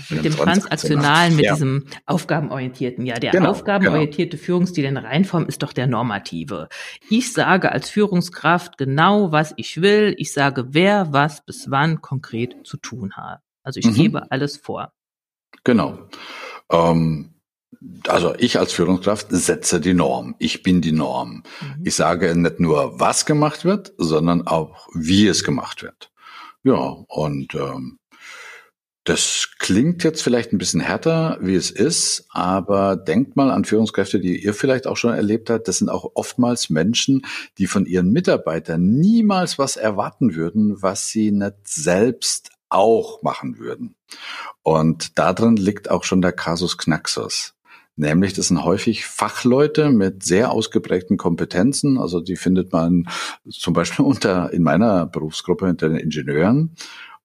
[0.09, 1.53] Mit, dem transaktionalen, mit ja.
[1.53, 3.05] diesem aufgabenorientierten.
[3.05, 4.47] Ja, der genau, aufgabenorientierte genau.
[4.47, 6.71] Führungsstil in Reinform ist doch der normative.
[7.11, 10.15] Ich sage als Führungskraft genau, was ich will.
[10.17, 13.41] Ich sage, wer was bis wann konkret zu tun hat.
[13.63, 13.95] Also ich mhm.
[13.95, 14.95] gebe alles vor.
[15.65, 15.99] Genau.
[16.71, 17.35] Ähm,
[18.09, 20.35] also ich als Führungskraft setze die Norm.
[20.39, 21.43] Ich bin die Norm.
[21.61, 21.83] Mhm.
[21.85, 26.11] Ich sage nicht nur, was gemacht wird, sondern auch, wie es gemacht wird.
[26.65, 27.99] Ja, und ähm,
[29.05, 34.21] das klingt jetzt vielleicht ein bisschen härter, wie es ist, aber denkt mal an Führungskräfte,
[34.21, 35.67] die ihr vielleicht auch schon erlebt habt.
[35.67, 37.25] Das sind auch oftmals Menschen,
[37.57, 43.95] die von ihren Mitarbeitern niemals was erwarten würden, was sie nicht selbst auch machen würden.
[44.63, 47.55] Und darin liegt auch schon der Kasus Knaxus.
[47.97, 51.99] Nämlich, das sind häufig Fachleute mit sehr ausgeprägten Kompetenzen.
[51.99, 53.09] Also die findet man
[53.51, 56.77] zum Beispiel unter in meiner Berufsgruppe unter den Ingenieuren.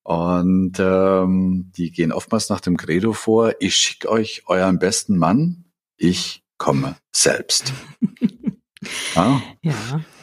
[0.01, 5.65] Und ähm, die gehen oftmals nach dem Credo vor, ich schicke euch euren besten Mann,
[5.95, 7.71] ich komme selbst.
[9.15, 9.41] Ja.
[9.61, 9.73] ja.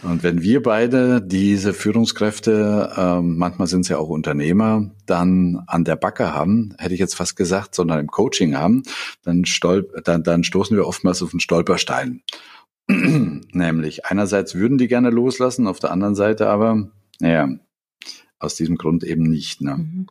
[0.03, 5.85] Und wenn wir beide diese Führungskräfte, ähm, manchmal sind es ja auch Unternehmer, dann an
[5.85, 8.83] der Backe haben, hätte ich jetzt fast gesagt, sondern im Coaching haben,
[9.23, 12.23] dann, stolp dann, dann stoßen wir oftmals auf einen Stolperstein.
[12.89, 17.49] Nämlich einerseits würden die gerne loslassen, auf der anderen Seite aber, naja,
[18.41, 19.61] aus diesem Grund eben nicht.
[19.61, 19.77] Ne?
[19.77, 20.07] Mhm.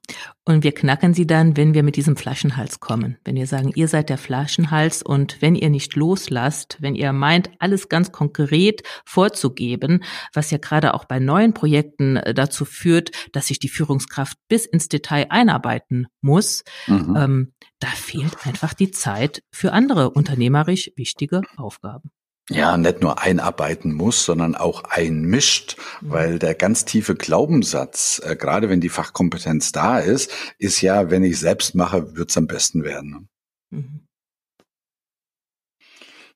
[0.45, 3.17] Und wir knacken sie dann, wenn wir mit diesem Flaschenhals kommen.
[3.25, 7.49] Wenn wir sagen, ihr seid der Flaschenhals und wenn ihr nicht loslasst, wenn ihr meint,
[7.59, 13.47] alles ganz konkret vorzugeben, was ja gerade auch bei neuen Projekten äh, dazu führt, dass
[13.47, 17.15] sich die Führungskraft bis ins Detail einarbeiten muss, mhm.
[17.17, 22.11] ähm, da fehlt einfach die Zeit für andere unternehmerisch wichtige Aufgaben
[22.49, 26.09] ja, nicht nur einarbeiten muss, sondern auch einmischt, mhm.
[26.11, 31.23] weil der ganz tiefe Glaubenssatz, äh, gerade wenn die Fachkompetenz da ist, ist ja, wenn
[31.23, 33.11] ich selbst mache, wird's am besten werden.
[33.11, 33.77] Ne?
[33.77, 34.07] Mhm.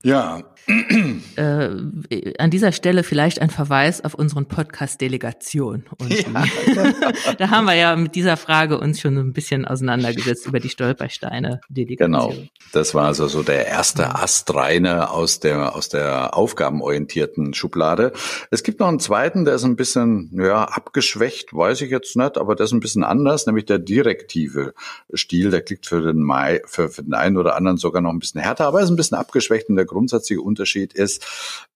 [0.04, 0.53] Ja,
[1.36, 5.84] äh, an dieser Stelle vielleicht ein Verweis auf unseren Podcast Delegation.
[6.08, 6.45] Ja.
[7.38, 11.60] da haben wir ja mit dieser Frage uns schon ein bisschen auseinandergesetzt über die Stolpersteine
[11.67, 12.12] Delegation.
[12.12, 12.34] Genau,
[12.71, 18.13] das war also so der erste Astreine aus der aus der aufgabenorientierten Schublade.
[18.49, 22.38] Es gibt noch einen zweiten, der ist ein bisschen ja abgeschwächt, weiß ich jetzt nicht,
[22.38, 24.73] aber der ist ein bisschen anders, nämlich der direktive
[25.13, 25.52] Stil.
[25.52, 28.41] Der klingt für den Mai für, für den einen oder anderen sogar noch ein bisschen
[28.41, 31.26] härter, aber er ist ein bisschen abgeschwächt und der grundsätzliche Unterschied ist,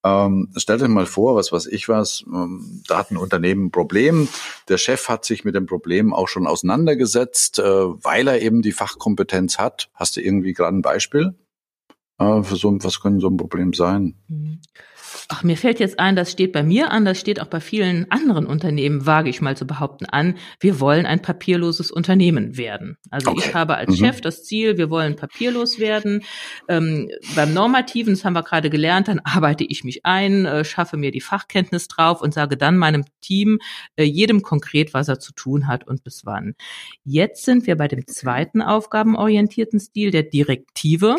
[0.04, 3.70] ähm, stellt euch mal vor, was weiß ich was, ähm, da hat ein Unternehmen ein
[3.70, 4.28] Problem,
[4.68, 8.72] der Chef hat sich mit dem Problem auch schon auseinandergesetzt, äh, weil er eben die
[8.72, 9.90] Fachkompetenz hat.
[9.94, 11.34] Hast du irgendwie gerade ein Beispiel?
[12.18, 14.14] Äh, für so, was könnte so ein Problem sein?
[14.28, 14.60] Mhm.
[15.28, 18.10] Ach, mir fällt jetzt ein, das steht bei mir an, das steht auch bei vielen
[18.10, 20.36] anderen Unternehmen, wage ich mal zu behaupten, an.
[20.60, 22.96] Wir wollen ein papierloses Unternehmen werden.
[23.10, 23.44] Also okay.
[23.44, 24.04] ich habe als mhm.
[24.04, 26.22] Chef das Ziel, wir wollen papierlos werden.
[26.68, 30.96] Ähm, beim Normativen, das haben wir gerade gelernt, dann arbeite ich mich ein, äh, schaffe
[30.96, 33.58] mir die Fachkenntnis drauf und sage dann meinem Team,
[33.96, 36.54] äh, jedem konkret, was er zu tun hat und bis wann.
[37.04, 41.16] Jetzt sind wir bei dem zweiten aufgabenorientierten Stil, der Direktive.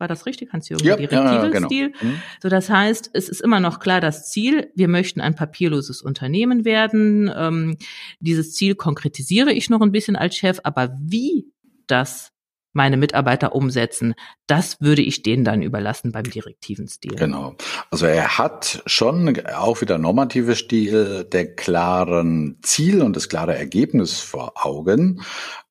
[0.00, 0.86] War das richtig, Hans-Jürgen?
[0.86, 1.68] Ja, Direktive ja, genau.
[1.68, 2.22] Mhm.
[2.42, 4.70] So, das heißt, es ist immer noch klar das Ziel.
[4.74, 7.30] Wir möchten ein papierloses Unternehmen werden.
[7.36, 7.76] Ähm,
[8.18, 11.52] dieses Ziel konkretisiere ich noch ein bisschen als Chef, aber wie
[11.86, 12.32] das
[12.72, 14.14] meine Mitarbeiter umsetzen.
[14.46, 17.14] Das würde ich denen dann überlassen beim direktiven Stil.
[17.16, 17.54] Genau.
[17.90, 24.20] Also er hat schon auch wieder normative Stil der klaren Ziel und das klare Ergebnis
[24.20, 25.22] vor Augen,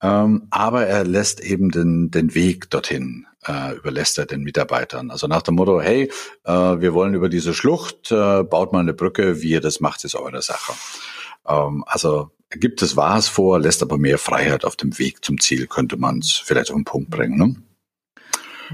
[0.02, 5.12] ähm, aber er lässt eben den, den Weg dorthin äh, überlässt er den Mitarbeitern.
[5.12, 6.12] Also nach dem Motto, hey,
[6.44, 10.04] äh, wir wollen über diese Schlucht, äh, baut mal eine Brücke, wie ihr das macht,
[10.04, 10.74] ist eure Sache.
[11.48, 15.68] Ähm, also gibt es was vor, lässt aber mehr Freiheit auf dem Weg zum Ziel,
[15.68, 17.38] könnte man es vielleicht auf den Punkt bringen.
[17.38, 17.56] Ne?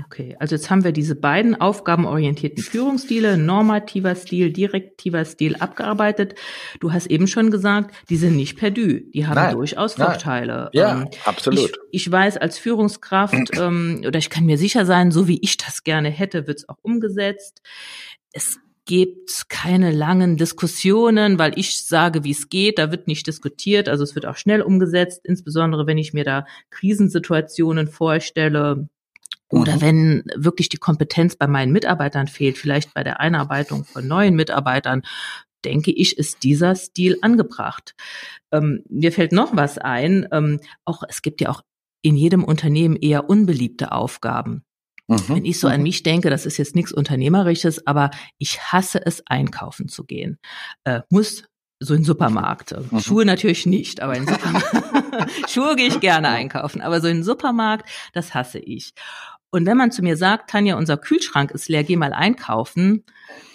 [0.05, 6.35] Okay, also jetzt haben wir diese beiden aufgabenorientierten Führungsstile, normativer Stil, direktiver Stil abgearbeitet.
[6.79, 10.09] Du hast eben schon gesagt, die sind nicht perdu, die haben nein, durchaus nein.
[10.09, 10.69] Vorteile.
[10.73, 11.71] Ja, ähm, absolut.
[11.91, 15.57] Ich, ich, weiß als Führungskraft, ähm, oder ich kann mir sicher sein, so wie ich
[15.57, 17.61] das gerne hätte, wird es auch umgesetzt.
[18.33, 22.77] Es gibt keine langen Diskussionen, weil ich sage, wie es geht.
[22.77, 23.89] Da wird nicht diskutiert.
[23.89, 28.87] Also es wird auch schnell umgesetzt, insbesondere wenn ich mir da Krisensituationen vorstelle.
[29.49, 29.81] Oder mhm.
[29.81, 35.03] wenn wirklich die Kompetenz bei meinen Mitarbeitern fehlt, vielleicht bei der Einarbeitung von neuen Mitarbeitern,
[35.63, 37.95] denke ich, ist dieser Stil angebracht.
[38.51, 40.27] Ähm, mir fällt noch was ein.
[40.31, 41.61] Ähm, auch es gibt ja auch
[42.01, 44.64] in jedem Unternehmen eher unbeliebte Aufgaben.
[45.07, 45.23] Mhm.
[45.27, 45.83] Wenn ich so an mhm.
[45.83, 50.39] mich denke, das ist jetzt nichts Unternehmerisches, aber ich hasse es, einkaufen zu gehen.
[50.83, 51.43] Äh, muss
[51.79, 52.73] so in Supermarkt.
[52.91, 52.99] Mhm.
[52.99, 55.49] Schuhe natürlich nicht, aber in Supermarkt.
[55.49, 58.93] Schuhe gehe ich gerne einkaufen, aber so in Supermarkt, das hasse ich.
[59.55, 63.05] Und wenn man zu mir sagt, Tanja, unser Kühlschrank ist leer, geh mal einkaufen,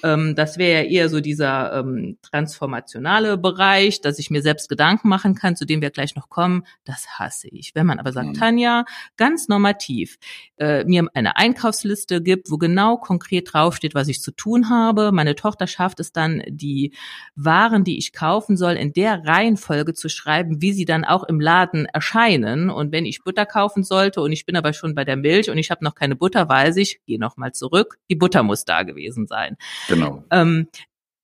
[0.03, 5.09] ähm, das wäre ja eher so dieser ähm, transformationale Bereich, dass ich mir selbst Gedanken
[5.09, 6.65] machen kann, zu dem wir gleich noch kommen.
[6.85, 7.75] Das hasse ich.
[7.75, 8.35] Wenn man aber sagt, mhm.
[8.35, 8.85] Tanja,
[9.17, 10.19] ganz normativ,
[10.57, 15.13] äh, mir eine Einkaufsliste gibt, wo genau konkret draufsteht, was ich zu tun habe.
[15.13, 16.95] Meine Tochter schafft es dann, die
[17.35, 21.41] Waren, die ich kaufen soll, in der Reihenfolge zu schreiben, wie sie dann auch im
[21.41, 22.71] Laden erscheinen.
[22.71, 25.59] Und wenn ich Butter kaufen sollte und ich bin aber schon bei der Milch und
[25.59, 29.27] ich habe noch keine Butter, weiß ich, gehe nochmal zurück, die Butter muss da gewesen
[29.27, 29.57] sein.
[29.89, 30.25] Genau.
[30.31, 30.69] Ähm,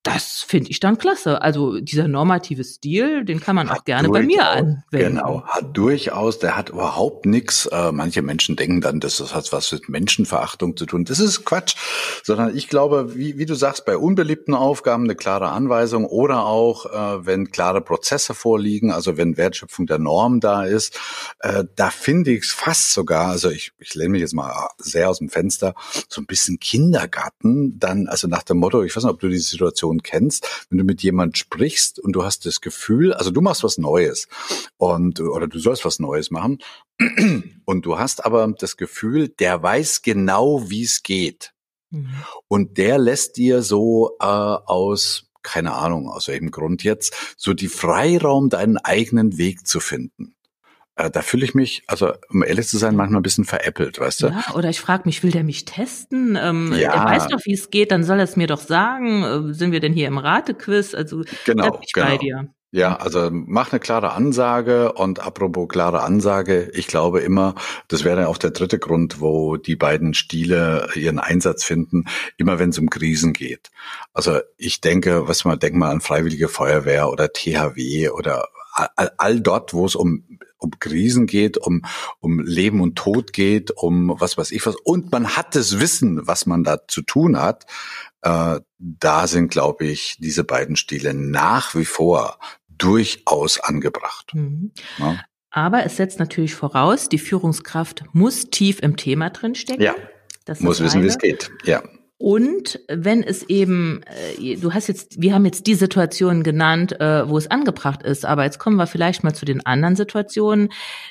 [0.06, 1.42] das finde ich dann klasse.
[1.42, 4.84] Also dieser normative Stil, den kann man hat auch gerne bei mir anwenden.
[4.92, 7.66] Genau, hat durchaus, der hat überhaupt nichts.
[7.66, 11.04] Äh, manche Menschen denken dann, das hat was mit Menschenverachtung zu tun.
[11.04, 11.74] Das ist Quatsch,
[12.22, 16.86] sondern ich glaube, wie, wie du sagst, bei unbeliebten Aufgaben eine klare Anweisung oder auch,
[16.86, 21.00] äh, wenn klare Prozesse vorliegen, also wenn Wertschöpfung der Norm da ist,
[21.40, 25.10] äh, da finde ich es fast sogar, also ich, ich lehne mich jetzt mal sehr
[25.10, 25.74] aus dem Fenster,
[26.08, 29.38] so ein bisschen Kindergarten, dann, also nach dem Motto, ich weiß nicht, ob du die
[29.38, 33.40] Situation Situation kennst, wenn du mit jemand sprichst und du hast das Gefühl, also du
[33.40, 34.28] machst was Neues
[34.76, 36.58] und oder du sollst was Neues machen
[37.64, 41.52] und du hast aber das Gefühl, der weiß genau, wie es geht.
[41.90, 42.08] Mhm.
[42.48, 47.68] Und der lässt dir so äh, aus keine Ahnung, aus welchem Grund jetzt, so die
[47.68, 50.34] Freiraum, deinen eigenen Weg zu finden.
[50.96, 54.22] Äh, da fühle ich mich, also um ehrlich zu sein, manchmal ein bisschen veräppelt, weißt
[54.22, 54.26] du?
[54.28, 56.38] Ja, oder ich frage mich, will der mich testen?
[56.40, 56.92] Ähm, ja.
[56.92, 59.22] Er weiß doch, wie es geht, dann soll er es mir doch sagen.
[59.22, 60.94] Äh, sind wir denn hier im Ratequiz?
[60.94, 62.06] Also genau, bin ich genau.
[62.06, 62.48] bei dir.
[62.72, 67.54] Ja, also mach eine klare Ansage und apropos klare Ansage, ich glaube immer,
[67.88, 72.04] das wäre auch der dritte Grund, wo die beiden Stile ihren Einsatz finden,
[72.36, 73.70] immer wenn es um Krisen geht.
[74.12, 79.40] Also ich denke, was man denkt mal an Freiwillige Feuerwehr oder THW oder all, all
[79.40, 80.24] dort, wo es um
[80.58, 81.82] um Krisen geht, um,
[82.20, 84.76] um Leben und Tod geht, um was weiß ich was.
[84.76, 87.66] Und man hat das Wissen, was man da zu tun hat.
[88.22, 92.38] Äh, da sind, glaube ich, diese beiden Stile nach wie vor
[92.68, 94.32] durchaus angebracht.
[94.34, 94.72] Mhm.
[94.98, 95.20] Ja.
[95.50, 99.82] Aber es setzt natürlich voraus, die Führungskraft muss tief im Thema drinstecken.
[99.82, 99.94] Ja.
[100.44, 101.50] Das muss wissen, wie es geht.
[101.64, 101.82] Ja.
[102.18, 104.00] Und wenn es eben,
[104.40, 108.24] äh, du hast jetzt, wir haben jetzt die Situation genannt, äh, wo es angebracht ist,
[108.24, 110.70] aber jetzt kommen wir vielleicht mal zu den anderen Situationen.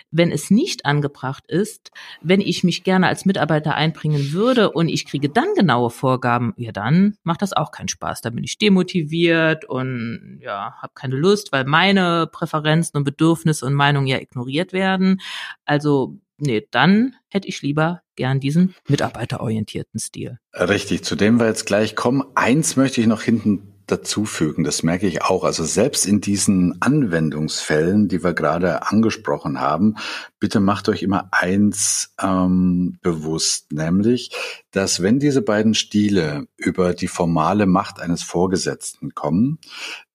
[0.09, 1.91] Wenn es nicht angebracht ist,
[2.21, 6.71] wenn ich mich gerne als Mitarbeiter einbringen würde und ich kriege dann genaue Vorgaben, ja
[6.71, 8.21] dann macht das auch keinen Spaß.
[8.21, 13.75] Da bin ich demotiviert und ja, habe keine Lust, weil meine Präferenzen und Bedürfnisse und
[13.75, 15.21] Meinungen ja ignoriert werden.
[15.65, 20.39] Also nee, dann hätte ich lieber gern diesen mitarbeiterorientierten Stil.
[20.54, 22.23] Richtig, zu dem wir jetzt gleich kommen.
[22.36, 25.43] Eins möchte ich noch hinten dazufügen, das merke ich auch.
[25.43, 29.95] Also selbst in diesen Anwendungsfällen, die wir gerade angesprochen haben,
[30.39, 34.32] bitte macht euch immer eins ähm, bewusst, nämlich,
[34.71, 39.59] dass wenn diese beiden Stile über die formale Macht eines Vorgesetzten kommen,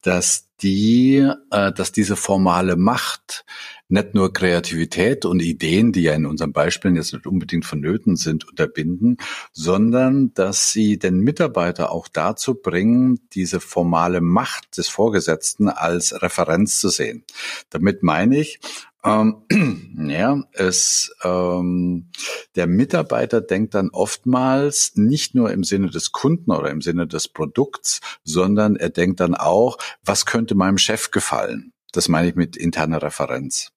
[0.03, 3.44] dass die, äh, dass diese formale Macht
[3.88, 8.48] nicht nur Kreativität und Ideen, die ja in unseren Beispielen jetzt nicht unbedingt vonnöten sind,
[8.48, 9.16] unterbinden,
[9.53, 16.78] sondern dass sie den Mitarbeiter auch dazu bringen, diese formale Macht des Vorgesetzten als Referenz
[16.78, 17.24] zu sehen.
[17.70, 18.61] Damit meine ich,
[19.05, 19.42] Ähm,
[20.11, 22.11] ja, es, ähm,
[22.55, 27.28] der Mitarbeiter denkt dann oftmals nicht nur im Sinne des Kunden oder im Sinne des
[27.28, 31.72] Produkts, sondern er denkt dann auch, was könnte meinem Chef gefallen?
[31.92, 33.72] Das meine ich mit interner Referenz.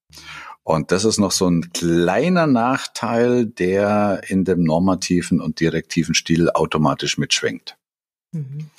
[0.62, 6.48] Und das ist noch so ein kleiner Nachteil, der in dem normativen und direktiven Stil
[6.50, 7.76] automatisch mitschwingt.
[8.32, 8.70] Mhm.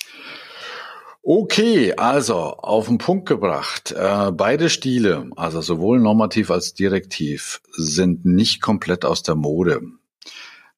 [1.28, 3.90] Okay, also auf den Punkt gebracht.
[3.90, 9.80] Äh, beide Stile, also sowohl normativ als direktiv, sind nicht komplett aus der Mode.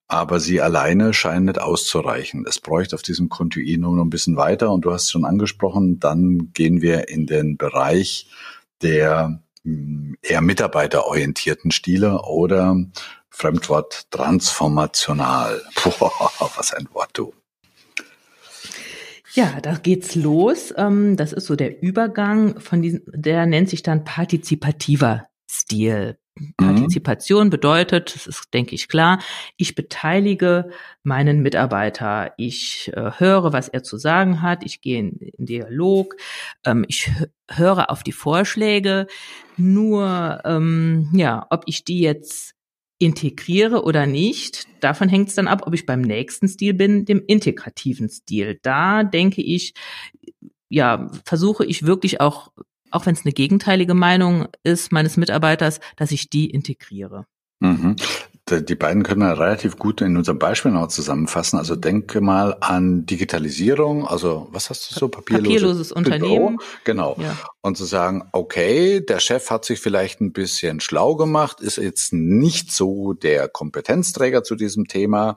[0.06, 2.46] Aber sie alleine scheinen nicht auszureichen.
[2.48, 4.70] Es bräuchte auf diesem Kontinuum noch ein bisschen weiter.
[4.70, 8.30] Und du hast es schon angesprochen, dann gehen wir in den Bereich
[8.80, 12.74] der hm, eher mitarbeiterorientierten Stile oder
[13.28, 15.60] Fremdwort transformational.
[15.98, 17.34] Boah, was ein Wort, du.
[19.34, 20.72] Ja, da geht's los.
[20.76, 26.18] Ähm, das ist so der Übergang von diesem, der nennt sich dann partizipativer Stil.
[26.38, 26.54] Mhm.
[26.56, 29.20] Partizipation bedeutet, das ist, denke ich, klar,
[29.56, 30.70] ich beteilige
[31.02, 32.32] meinen Mitarbeiter.
[32.36, 34.64] Ich äh, höre, was er zu sagen hat.
[34.64, 36.16] Ich gehe in, in Dialog.
[36.64, 37.10] Ähm, ich
[37.50, 39.06] höre auf die Vorschläge.
[39.56, 42.54] Nur, ähm, ja, ob ich die jetzt
[42.98, 47.22] integriere oder nicht, davon hängt es dann ab, ob ich beim nächsten Stil bin, dem
[47.26, 48.58] integrativen Stil.
[48.62, 49.74] Da denke ich,
[50.68, 52.52] ja, versuche ich wirklich auch,
[52.90, 57.26] auch wenn es eine gegenteilige Meinung ist meines Mitarbeiters, dass ich die integriere.
[57.60, 57.96] Mhm.
[58.50, 61.58] Die beiden können wir relativ gut in unserem Beispiel noch zusammenfassen.
[61.58, 65.08] Also denke mal an Digitalisierung, also was hast du so?
[65.08, 66.58] Papierlose, Papierloses Unternehmen.
[66.84, 67.16] Genau.
[67.18, 67.36] Ja.
[67.60, 72.12] Und zu sagen, okay, der Chef hat sich vielleicht ein bisschen schlau gemacht, ist jetzt
[72.12, 75.36] nicht so der Kompetenzträger zu diesem Thema,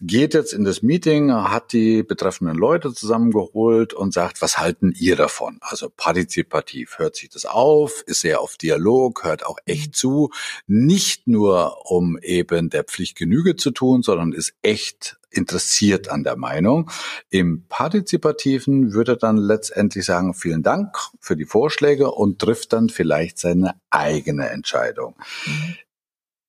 [0.00, 5.16] geht jetzt in das Meeting, hat die betreffenden Leute zusammengeholt und sagt, was halten ihr
[5.16, 5.58] davon?
[5.60, 10.30] Also partizipativ hört sich das auf, ist sehr auf Dialog, hört auch echt zu,
[10.66, 16.36] nicht nur um eben der Pflicht Genüge zu tun, sondern ist echt interessiert an der
[16.36, 16.90] Meinung.
[17.30, 22.88] Im Partizipativen würde er dann letztendlich sagen, vielen Dank für die Vorschläge und trifft dann
[22.88, 25.16] vielleicht seine eigene Entscheidung.
[25.46, 25.74] Mhm.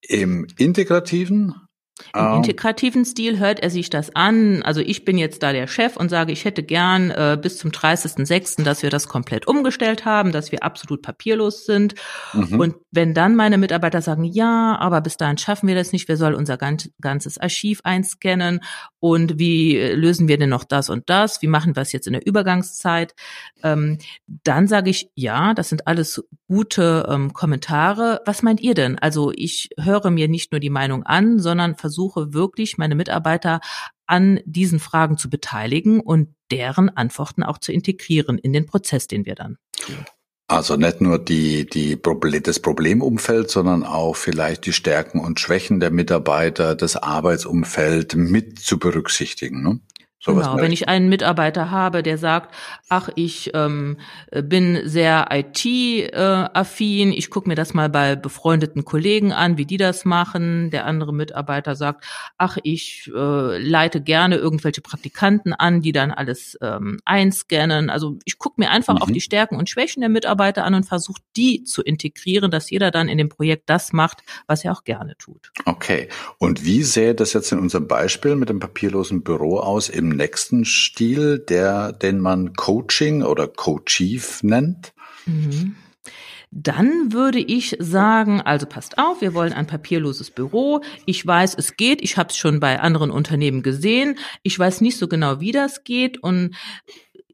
[0.02, 1.56] Im Integrativen
[2.14, 2.36] im ähm.
[2.38, 4.64] integrativen Stil hört er sich das an.
[4.64, 7.72] Also ich bin jetzt da der Chef und sage, ich hätte gern äh, bis zum
[7.72, 11.96] 30.06., dass wir das komplett umgestellt haben, dass wir absolut papierlos sind.
[12.34, 12.60] Mhm.
[12.60, 16.18] Und wenn dann meine Mitarbeiter sagen, ja, aber bis dahin schaffen wir das nicht, wir
[16.18, 18.62] sollen unser ganzes Archiv einscannen
[19.00, 21.42] und wie lösen wir denn noch das und das?
[21.42, 23.14] Wie machen wir es jetzt in der Übergangszeit?
[23.64, 23.98] Ähm,
[24.28, 28.22] dann sage ich, ja, das sind alles gute ähm, Kommentare.
[28.26, 28.98] Was meint ihr denn?
[28.98, 31.89] Also ich höre mir nicht nur die Meinung an, sondern versuche
[32.34, 33.60] wirklich meine Mitarbeiter
[34.06, 39.26] an diesen Fragen zu beteiligen und deren Antworten auch zu integrieren in den Prozess, den
[39.26, 39.58] wir dann.
[40.48, 45.80] Also nicht nur die, die Problem, das Problemumfeld, sondern auch vielleicht die Stärken und Schwächen
[45.80, 49.62] der Mitarbeiter, das Arbeitsumfeld mit zu berücksichtigen.
[49.62, 49.80] Ne?
[50.22, 52.54] So genau, wenn ich einen Mitarbeiter habe, der sagt,
[52.90, 53.98] ach, ich ähm,
[54.32, 60.04] bin sehr IT-affin, ich gucke mir das mal bei befreundeten Kollegen an, wie die das
[60.04, 60.72] machen.
[60.72, 62.04] Der andere Mitarbeiter sagt,
[62.38, 67.90] ach, ich äh, leite gerne irgendwelche Praktikanten an, die dann alles ähm, einscannen.
[67.90, 69.02] Also ich gucke mir einfach mhm.
[69.02, 72.92] auch die Stärken und Schwächen der Mitarbeiter an und versuche die zu integrieren, dass jeder
[72.92, 75.54] dann in dem Projekt das macht, was er auch gerne tut.
[75.64, 76.10] Okay.
[76.40, 80.66] Und wie sähe das jetzt in unserem Beispiel mit dem papierlosen Büro aus im nächsten
[80.66, 84.94] Stil, der, den man Coaching oder Coachief nennt?
[85.26, 85.76] Mhm.
[86.52, 90.82] Dann würde ich sagen, also passt auf, wir wollen ein papierloses Büro.
[91.06, 92.02] Ich weiß, es geht.
[92.02, 94.18] Ich habe es schon bei anderen Unternehmen gesehen.
[94.42, 96.24] Ich weiß nicht so genau, wie das geht.
[96.24, 96.56] Und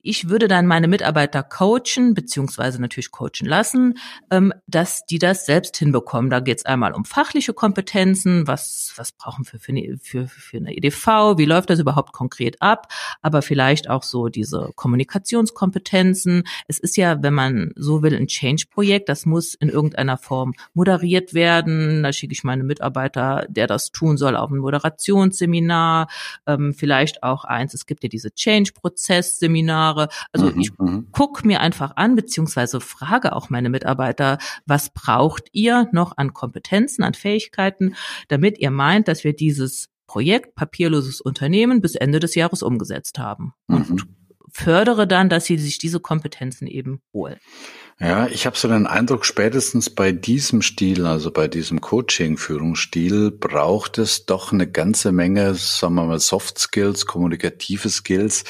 [0.05, 3.97] ich würde dann meine Mitarbeiter coachen, beziehungsweise natürlich coachen lassen,
[4.29, 6.29] ähm, dass die das selbst hinbekommen.
[6.29, 10.57] Da geht es einmal um fachliche Kompetenzen, was, was brauchen wir für eine, für, für
[10.57, 12.87] eine EDV, wie läuft das überhaupt konkret ab,
[13.21, 16.43] aber vielleicht auch so diese Kommunikationskompetenzen.
[16.67, 21.33] Es ist ja, wenn man so will, ein Change-Projekt, das muss in irgendeiner Form moderiert
[21.33, 22.03] werden.
[22.03, 26.07] Da schicke ich meine Mitarbeiter, der das tun soll, auf ein Moderationsseminar,
[26.45, 30.09] ähm, vielleicht auch eins, es gibt ja diese Change-Prozess-Seminare, Jahre.
[30.31, 31.07] Also mhm, ich mhm.
[31.11, 37.03] gucke mir einfach an, beziehungsweise frage auch meine Mitarbeiter, was braucht ihr noch an Kompetenzen,
[37.03, 37.95] an Fähigkeiten,
[38.27, 43.53] damit ihr meint, dass wir dieses Projekt papierloses Unternehmen bis Ende des Jahres umgesetzt haben.
[43.67, 44.01] Und mhm.
[44.51, 47.37] fördere dann, dass sie sich diese Kompetenzen eben holen.
[47.97, 53.99] Ja, ich habe so den Eindruck, spätestens bei diesem Stil, also bei diesem Coaching-Führungsstil, braucht
[53.99, 58.43] es doch eine ganze Menge, sagen wir mal, Soft Skills, kommunikative Skills,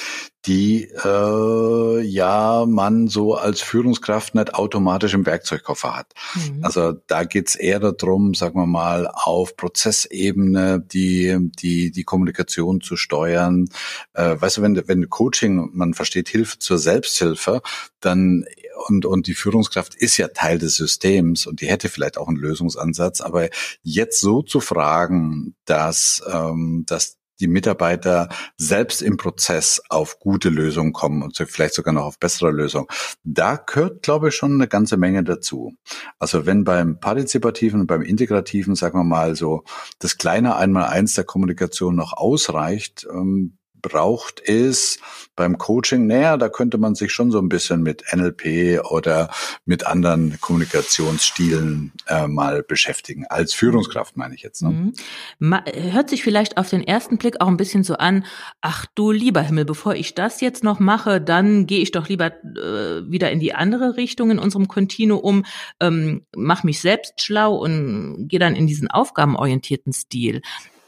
[0.47, 6.13] die äh, ja man so als Führungskraft nicht automatisch im Werkzeugkoffer hat.
[6.35, 6.63] Mhm.
[6.63, 12.95] Also da geht's eher darum, sagen wir mal, auf Prozessebene die die die Kommunikation zu
[12.95, 13.69] steuern.
[14.13, 17.61] Äh, weißt du, wenn wenn Coaching, man versteht Hilfe zur Selbsthilfe,
[17.99, 18.45] dann
[18.87, 22.37] und, und die Führungskraft ist ja Teil des Systems und die hätte vielleicht auch einen
[22.37, 23.21] Lösungsansatz.
[23.21, 23.49] Aber
[23.83, 30.93] jetzt so zu fragen, dass, ähm, dass die Mitarbeiter selbst im Prozess auf gute Lösungen
[30.93, 32.87] kommen und vielleicht sogar noch auf bessere Lösungen.
[33.23, 35.73] Da gehört, glaube ich, schon eine ganze Menge dazu.
[36.19, 39.63] Also wenn beim partizipativen beim integrativen, sagen wir mal so,
[39.99, 43.57] das kleine Einmaleins der Kommunikation noch ausreicht, ähm,
[43.87, 44.99] braucht es
[45.35, 49.29] beim Coaching, naja, da könnte man sich schon so ein bisschen mit NLP oder
[49.65, 53.25] mit anderen Kommunikationsstilen äh, mal beschäftigen.
[53.27, 54.63] Als Führungskraft meine ich jetzt.
[54.63, 54.93] Ne?
[55.39, 55.55] Mhm.
[55.91, 58.25] Hört sich vielleicht auf den ersten Blick auch ein bisschen so an,
[58.61, 62.27] ach du lieber Himmel, bevor ich das jetzt noch mache, dann gehe ich doch lieber
[62.27, 65.45] äh, wieder in die andere Richtung in unserem Kontinuum,
[65.79, 70.41] ähm, mach mich selbst schlau und gehe dann in diesen aufgabenorientierten Stil.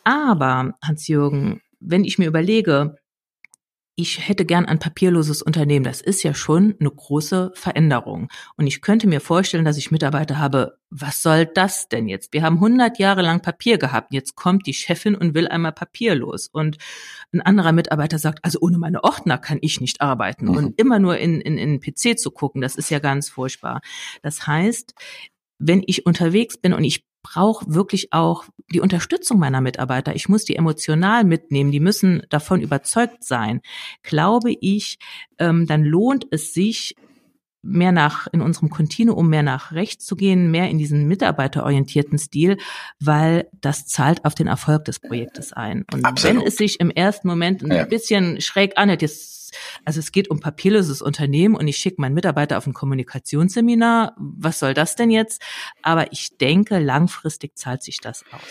[0.04, 2.96] Aber, Hans-Jürgen, wenn ich mir überlege,
[4.00, 5.84] ich hätte gern ein papierloses Unternehmen.
[5.84, 8.30] Das ist ja schon eine große Veränderung.
[8.56, 10.78] Und ich könnte mir vorstellen, dass ich Mitarbeiter habe.
[10.92, 12.32] Was soll das denn jetzt?
[12.32, 14.14] Wir haben 100 Jahre lang Papier gehabt.
[14.14, 16.48] Jetzt kommt die Chefin und will einmal papierlos.
[16.48, 16.78] Und
[17.34, 20.46] ein anderer Mitarbeiter sagt, also ohne meine Ordner kann ich nicht arbeiten.
[20.46, 20.58] Mhm.
[20.58, 23.82] Und immer nur in, in, in PC zu gucken, das ist ja ganz furchtbar.
[24.22, 24.94] Das heißt,
[25.58, 27.04] wenn ich unterwegs bin und ich
[27.34, 30.16] brauche wirklich auch die Unterstützung meiner Mitarbeiter.
[30.16, 31.72] Ich muss die emotional mitnehmen.
[31.72, 33.62] Die müssen davon überzeugt sein.
[34.04, 34.98] Glaube ich,
[35.38, 36.96] ähm, dann lohnt es sich,
[37.64, 42.58] mehr nach, in unserem Kontinuum mehr nach rechts zu gehen, mehr in diesen mitarbeiterorientierten Stil,
[43.00, 45.84] weil das zahlt auf den Erfolg des Projektes ein.
[45.92, 46.38] Und Absolut.
[46.38, 47.84] wenn es sich im ersten Moment ein ja.
[47.84, 49.47] bisschen schräg anhört, jetzt
[49.86, 54.16] also es geht um papierloses Unternehmen und ich schicke meinen Mitarbeiter auf ein Kommunikationsseminar.
[54.18, 55.42] Was soll das denn jetzt?
[55.82, 58.42] Aber ich denke, langfristig zahlt sich das aus.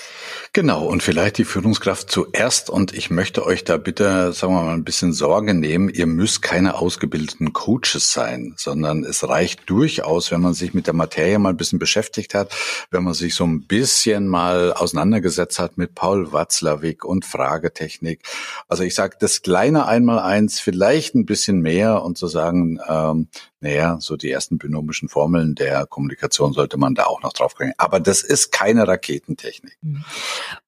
[0.53, 2.71] Genau, und vielleicht die Führungskraft zuerst.
[2.71, 5.89] Und ich möchte euch da bitte, sagen wir mal, ein bisschen Sorge nehmen.
[5.89, 10.95] Ihr müsst keine ausgebildeten Coaches sein, sondern es reicht durchaus, wenn man sich mit der
[10.95, 12.55] Materie mal ein bisschen beschäftigt hat,
[12.91, 18.23] wenn man sich so ein bisschen mal auseinandergesetzt hat mit Paul Watzlawick und Fragetechnik.
[18.69, 23.29] Also ich sage, das kleine Einmaleins vielleicht vielleicht ein bisschen mehr und zu sagen, ähm,
[23.61, 27.75] naja, so die ersten binomischen Formeln der Kommunikation sollte man da auch noch draufkriegen.
[27.77, 29.77] Aber das ist keine Raketentechnik.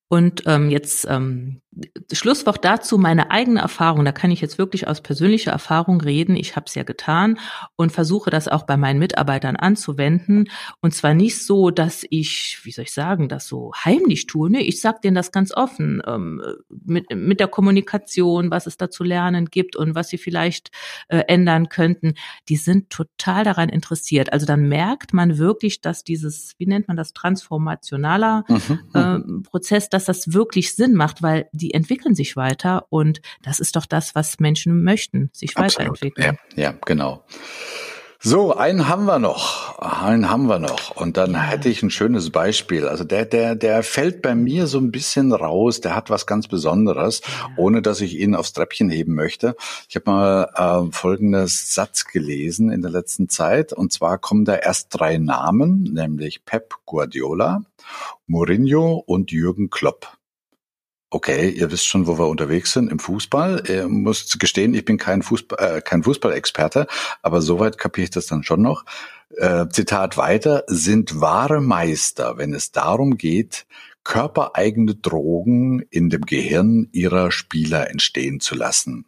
[0.08, 1.60] Und ähm, jetzt ähm,
[2.12, 4.04] Schlusswort dazu, meine eigene Erfahrung.
[4.04, 6.34] Da kann ich jetzt wirklich aus persönlicher Erfahrung reden.
[6.36, 7.38] Ich habe es ja getan
[7.76, 10.48] und versuche das auch bei meinen Mitarbeitern anzuwenden.
[10.80, 14.50] Und zwar nicht so, dass ich, wie soll ich sagen, das so heimlich tue.
[14.50, 18.90] Nee, ich sage denen das ganz offen ähm, mit, mit der Kommunikation, was es da
[18.90, 20.70] zu lernen gibt und was sie vielleicht
[21.08, 22.14] äh, ändern könnten.
[22.48, 24.32] Die sind total daran interessiert.
[24.32, 28.44] Also dann merkt man wirklich, dass dieses, wie nennt man das, transformationaler
[28.94, 33.74] äh, Prozess, dass das wirklich Sinn macht, weil die entwickeln sich weiter und das ist
[33.74, 35.74] doch das, was Menschen möchten, sich Absolut.
[35.74, 36.38] weiterentwickeln.
[36.54, 37.24] Ja, ja, genau.
[38.20, 39.78] So, einen haben wir noch.
[39.78, 40.96] Einen haben wir noch.
[40.96, 42.88] Und dann hätte ich ein schönes Beispiel.
[42.88, 45.80] Also der, der, der fällt bei mir so ein bisschen raus.
[45.80, 47.22] Der hat was ganz Besonderes,
[47.56, 49.54] ohne dass ich ihn aufs Treppchen heben möchte.
[49.88, 53.72] Ich habe mal äh, folgendes Satz gelesen in der letzten Zeit.
[53.72, 57.62] Und zwar kommen da erst drei Namen, nämlich Pep Guardiola,
[58.26, 60.17] Mourinho und Jürgen Klopp.
[61.10, 63.62] Okay, ihr wisst schon, wo wir unterwegs sind im Fußball.
[63.66, 66.86] Ihr müsst gestehen, ich bin kein Fußball, äh, kein Fußballexperte,
[67.22, 68.84] aber soweit kapiere ich das dann schon noch.
[69.36, 73.66] Äh, Zitat weiter, sind wahre Meister, wenn es darum geht,
[74.04, 79.06] körpereigene Drogen in dem Gehirn ihrer Spieler entstehen zu lassen.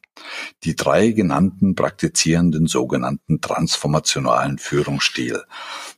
[0.65, 5.43] Die drei genannten praktizierenden sogenannten transformationalen Führungsstil.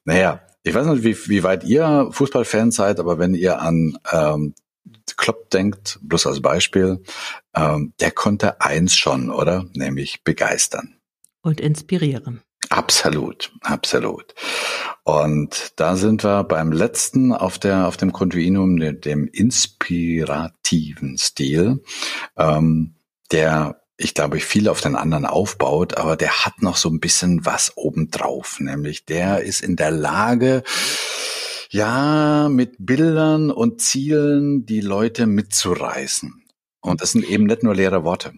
[0.05, 4.55] Naja, ich weiß nicht, wie, wie weit ihr Fußballfans seid, aber wenn ihr an ähm,
[5.17, 7.03] Klopp denkt, bloß als Beispiel,
[7.55, 9.67] ähm, der konnte eins schon, oder?
[9.75, 10.97] Nämlich begeistern.
[11.43, 12.43] Und inspirieren.
[12.69, 14.35] Absolut, absolut.
[15.05, 21.83] Und da sind wir beim letzten auf der auf dem Kontinuum, dem inspirativen Stil,
[22.37, 22.95] ähm,
[23.33, 26.99] der ich glaube, ich viel auf den anderen aufbaut, aber der hat noch so ein
[26.99, 30.65] bisschen was obendrauf, nämlich der ist in der Lage,
[31.73, 36.45] ja, mit Bildern und Zielen die Leute mitzureißen.
[36.83, 38.33] Und das sind eben nicht nur leere Worte.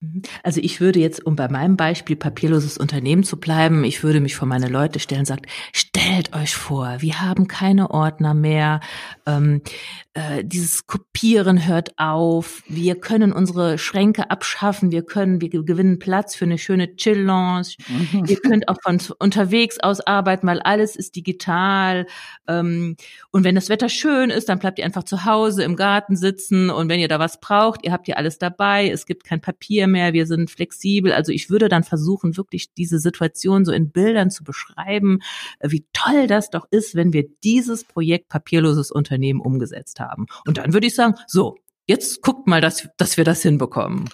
[0.00, 0.22] Mhm.
[0.42, 4.34] Also ich würde jetzt, um bei meinem Beispiel papierloses Unternehmen zu bleiben, ich würde mich
[4.34, 5.46] vor meine Leute stellen und sagen,
[5.94, 8.80] stellt euch vor, wir haben keine Ordner mehr,
[9.26, 9.60] ähm,
[10.14, 16.34] äh, dieses Kopieren hört auf, wir können unsere Schränke abschaffen, wir können, wir gewinnen Platz
[16.34, 18.24] für eine schöne Chill-Lounge, mhm.
[18.26, 22.06] ihr könnt auch von unterwegs aus arbeiten, weil alles ist digital.
[22.48, 22.96] Ähm,
[23.30, 26.70] und wenn das Wetter schön ist, dann bleibt ihr einfach zu Hause im Garten sitzen.
[26.70, 29.86] Und wenn ihr da was braucht, ihr habt hier alles dabei, es gibt kein Papier
[29.86, 31.12] mehr, wir sind flexibel.
[31.12, 35.20] Also ich würde dann versuchen, wirklich diese Situation so in Bildern zu beschreiben,
[35.58, 40.26] äh, wie toll das doch ist, wenn wir dieses Projekt papierloses Unternehmen umgesetzt haben.
[40.46, 44.08] Und dann würde ich sagen, so, Jetzt guckt mal, dass, dass wir das hinbekommen.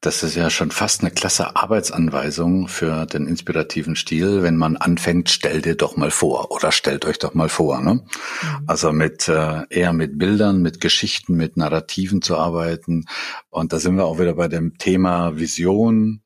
[0.00, 5.28] Das ist ja schon fast eine klasse Arbeitsanweisung für den inspirativen Stil, wenn man anfängt,
[5.28, 7.82] stell dir doch mal vor oder stellt euch doch mal vor.
[7.82, 7.96] Ne?
[7.96, 8.64] Mhm.
[8.66, 13.04] Also mit äh, eher mit Bildern, mit Geschichten, mit Narrativen zu arbeiten.
[13.50, 16.22] Und da sind wir auch wieder bei dem Thema Vision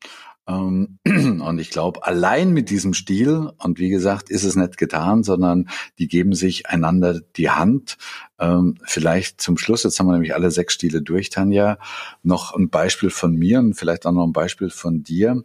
[1.05, 5.69] und ich glaube, allein mit diesem Stil, und wie gesagt, ist es nicht getan, sondern
[5.97, 7.97] die geben sich einander die Hand.
[8.39, 11.79] Ähm, vielleicht zum Schluss, jetzt haben wir nämlich alle sechs Stile durch, Tanja,
[12.21, 15.43] noch ein Beispiel von mir und vielleicht auch noch ein Beispiel von dir.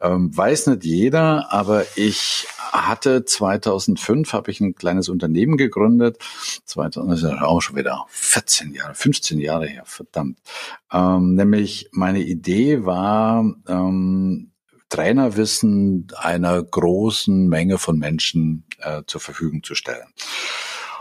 [0.00, 6.18] Ähm, weiß nicht jeder, aber ich hatte 2005 habe ich ein kleines Unternehmen gegründet.
[6.66, 10.38] 2000, das ist ja auch schon wieder 14 Jahre, 15 Jahre her, verdammt.
[10.92, 14.52] Ähm, nämlich meine Idee war, ähm,
[14.88, 20.06] Trainerwissen einer großen Menge von Menschen äh, zur Verfügung zu stellen.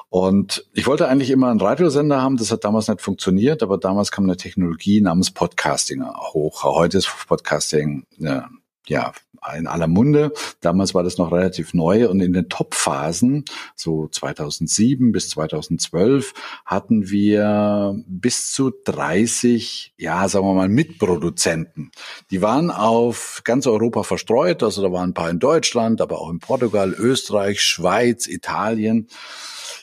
[0.10, 4.12] Und ich wollte eigentlich immer einen Radiosender haben, das hat damals nicht funktioniert, aber damals
[4.12, 6.64] kam eine Technologie namens Podcasting hoch.
[6.64, 8.50] Heute ist Podcasting ja,
[8.90, 9.14] ja,
[9.56, 10.34] in aller Munde.
[10.62, 16.34] Damals war das noch relativ neu und in den Top-Phasen, so 2007 bis 2012,
[16.66, 21.92] hatten wir bis zu 30, ja, sagen wir mal, Mitproduzenten.
[22.32, 26.30] Die waren auf ganz Europa verstreut, also da waren ein paar in Deutschland, aber auch
[26.30, 29.08] in Portugal, Österreich, Schweiz, Italien.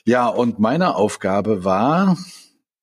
[0.04, 2.18] Ja, und meine Aufgabe war,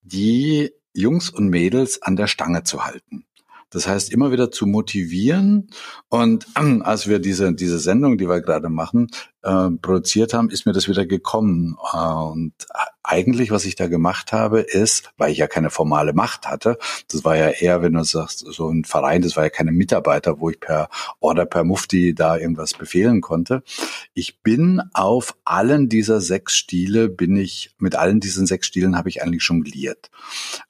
[0.02, 3.26] die Jungs und Mädels an der Stange zu halten.
[3.72, 5.70] Das heißt, immer wieder zu motivieren.
[6.10, 9.08] Und ähm, als wir diese, diese Sendung, die wir gerade machen,
[9.44, 11.78] äh, produziert haben, ist mir das wieder gekommen.
[11.94, 12.54] Äh, und
[13.04, 16.78] eigentlich, was ich da gemacht habe, ist, weil ich ja keine formale Macht hatte,
[17.12, 20.40] das war ja eher, wenn du sagst, so ein Verein, das war ja keine Mitarbeiter,
[20.40, 20.88] wo ich per
[21.20, 23.64] Order, per Mufti da irgendwas befehlen konnte.
[24.14, 29.10] Ich bin auf allen dieser sechs Stile, bin ich, mit allen diesen sechs Stilen habe
[29.10, 30.12] ich eigentlich jongliert.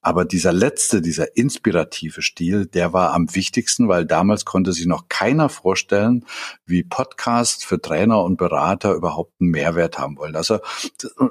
[0.01, 5.09] Aber dieser letzte, dieser inspirative Stil, der war am wichtigsten, weil damals konnte sich noch
[5.09, 6.26] keiner vorstellen,
[6.65, 10.36] wie Podcast für Trainer und Berater Berater überhaupt einen Mehrwert haben wollen.
[10.36, 10.59] Also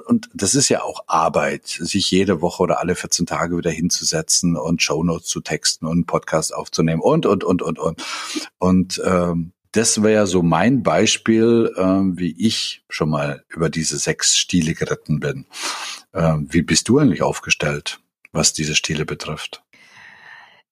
[0.05, 4.57] und das ist ja auch Arbeit, sich jede Woche oder alle 14 Tage wieder hinzusetzen
[4.57, 8.03] und Shownotes zu texten und einen Podcast aufzunehmen und und und und und
[8.59, 14.37] und ähm, das wäre so mein Beispiel, ähm, wie ich schon mal über diese sechs
[14.37, 15.45] Stile geritten bin.
[16.13, 18.01] Ähm, wie bist du eigentlich aufgestellt,
[18.33, 19.63] was diese Stile betrifft?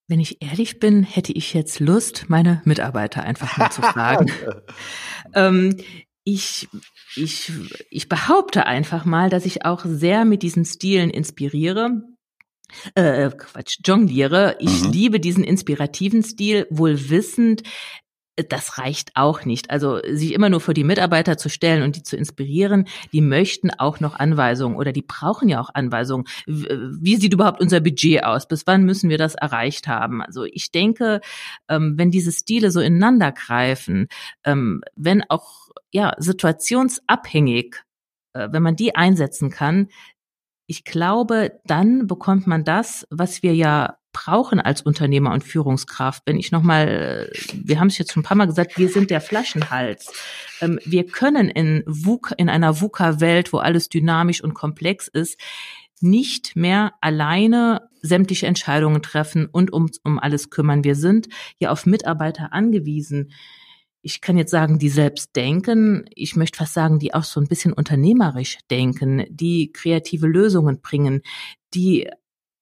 [0.09, 4.29] Wenn ich ehrlich bin, hätte ich jetzt Lust, meine Mitarbeiter einfach mal zu fragen.
[5.35, 5.77] ähm,
[6.33, 6.69] ich,
[7.15, 7.51] ich,
[7.89, 12.03] ich behaupte einfach mal, dass ich auch sehr mit diesen Stilen inspiriere.
[12.93, 14.57] Äh, Quatsch, jongliere.
[14.59, 14.91] Ich mhm.
[14.91, 17.63] liebe diesen inspirativen Stil, wohl wissend,
[18.47, 19.69] das reicht auch nicht.
[19.69, 23.71] Also sich immer nur vor die Mitarbeiter zu stellen und die zu inspirieren, die möchten
[23.71, 26.25] auch noch Anweisungen oder die brauchen ja auch Anweisungen.
[26.45, 28.47] Wie sieht überhaupt unser Budget aus?
[28.47, 30.21] Bis wann müssen wir das erreicht haben?
[30.21, 31.21] Also ich denke,
[31.67, 34.07] ähm, wenn diese Stile so ineinander greifen,
[34.45, 37.75] ähm, wenn auch ja situationsabhängig,
[38.33, 39.89] äh, wenn man die einsetzen kann,
[40.67, 46.23] ich glaube, dann bekommt man das, was wir ja brauchen als Unternehmer und Führungskraft.
[46.25, 49.21] Wenn ich nochmal, wir haben es jetzt schon ein paar Mal gesagt, wir sind der
[49.21, 50.11] Flaschenhals.
[50.61, 55.39] Ähm, wir können in, VUCA, in einer VUCA-Welt, wo alles dynamisch und komplex ist,
[56.01, 60.83] nicht mehr alleine sämtliche Entscheidungen treffen und um, um alles kümmern.
[60.83, 61.27] Wir sind
[61.59, 63.31] ja auf Mitarbeiter angewiesen
[64.01, 67.47] ich kann jetzt sagen, die selbst denken, ich möchte fast sagen, die auch so ein
[67.47, 71.21] bisschen unternehmerisch denken, die kreative Lösungen bringen,
[71.73, 72.09] die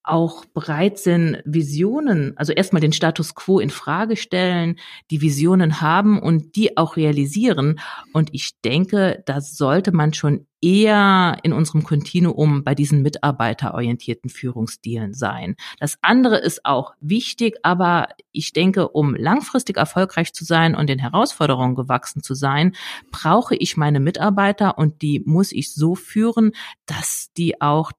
[0.08, 4.76] auch bereit sind, Visionen, also erstmal den Status quo in Frage stellen,
[5.10, 7.80] die Visionen haben und die auch realisieren.
[8.12, 15.14] Und ich denke, da sollte man schon eher in unserem Kontinuum bei diesen mitarbeiterorientierten Führungsstilen
[15.14, 15.54] sein.
[15.78, 20.98] Das andere ist auch wichtig, aber ich denke, um langfristig erfolgreich zu sein und den
[20.98, 22.74] Herausforderungen gewachsen zu sein,
[23.12, 26.52] brauche ich meine Mitarbeiter und die muss ich so führen,
[26.86, 27.92] dass die auch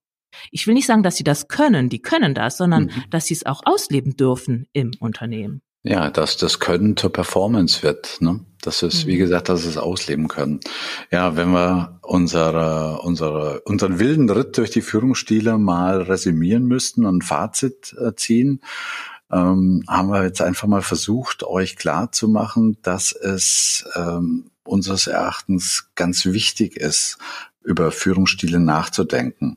[0.51, 3.03] ich will nicht sagen, dass sie das können, die können das, sondern mhm.
[3.09, 5.61] dass sie es auch ausleben dürfen im Unternehmen.
[5.84, 8.41] Ja, dass das Können zur Performance wird, ne?
[8.61, 9.11] Das ist, mhm.
[9.11, 10.59] wie gesagt, dass es ausleben können.
[11.11, 17.19] Ja, wenn wir unsere, unsere, unseren wilden Ritt durch die Führungsstile mal resümieren müssten und
[17.19, 18.61] ein Fazit äh, ziehen,
[19.32, 25.07] ähm, haben wir jetzt einfach mal versucht, euch klar zu machen, dass es ähm, unseres
[25.07, 27.17] Erachtens ganz wichtig ist,
[27.63, 29.55] über Führungsstile nachzudenken.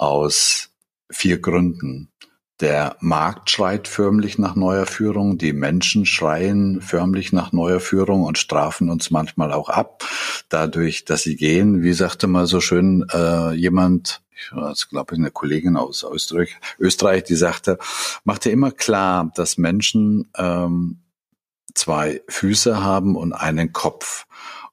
[0.00, 0.70] Aus
[1.10, 2.10] vier Gründen.
[2.60, 8.38] Der Markt schreit förmlich nach neuer Führung, die Menschen schreien förmlich nach neuer Führung und
[8.38, 10.02] strafen uns manchmal auch ab,
[10.48, 11.82] dadurch, dass sie gehen.
[11.82, 16.56] Wie sagte mal so schön äh, jemand, ich war glaube ich eine Kollegin aus Österreich,
[16.78, 17.76] Österreich, die sagte,
[18.24, 21.00] machte immer klar, dass Menschen ähm,
[21.74, 24.24] zwei Füße haben und einen Kopf.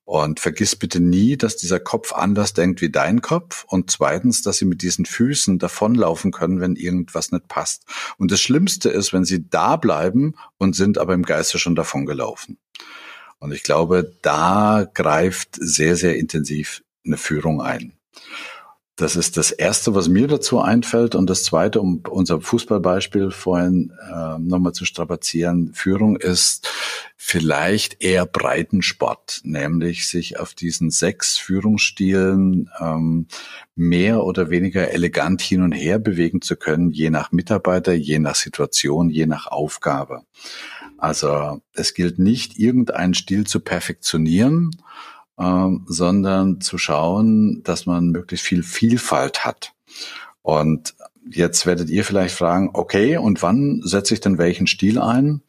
[0.07, 3.65] Und vergiss bitte nie, dass dieser Kopf anders denkt wie dein Kopf.
[3.67, 7.83] Und zweitens, dass sie mit diesen Füßen davonlaufen können, wenn irgendwas nicht passt.
[8.17, 12.57] Und das Schlimmste ist, wenn sie da bleiben und sind aber im Geiste schon davongelaufen.
[13.39, 17.91] Und ich glaube, da greift sehr, sehr intensiv eine Führung ein.
[18.97, 21.13] Das ist das Erste, was mir dazu einfällt.
[21.13, 26.67] Und das Zweite, um unser Fußballbeispiel vorhin äh, nochmal zu strapazieren, Führung ist
[27.15, 33.27] vielleicht eher Breitensport, nämlich sich auf diesen sechs Führungsstilen ähm,
[33.75, 38.35] mehr oder weniger elegant hin und her bewegen zu können, je nach Mitarbeiter, je nach
[38.35, 40.23] Situation, je nach Aufgabe.
[40.97, 44.71] Also es gilt nicht, irgendeinen Stil zu perfektionieren,
[45.39, 49.73] ähm, sondern zu schauen, dass man möglichst viel Vielfalt hat.
[50.41, 50.95] Und
[51.29, 55.41] jetzt werdet ihr vielleicht fragen, okay, und wann setze ich denn welchen Stil ein?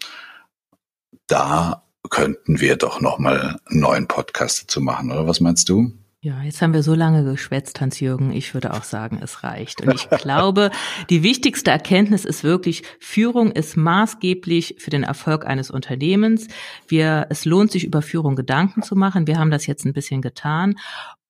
[1.26, 5.93] Da könnten wir doch nochmal einen neuen Podcast dazu machen, oder was meinst du?
[6.21, 8.33] Ja, jetzt haben wir so lange geschwätzt, Hans-Jürgen.
[8.33, 9.83] Ich würde auch sagen, es reicht.
[9.83, 10.73] Und ich glaube,
[11.11, 16.49] die wichtigste Erkenntnis ist wirklich, Führung ist maßgeblich für den Erfolg eines Unternehmens.
[16.89, 19.29] Wir, es lohnt sich, über Führung Gedanken zu machen.
[19.29, 20.75] Wir haben das jetzt ein bisschen getan.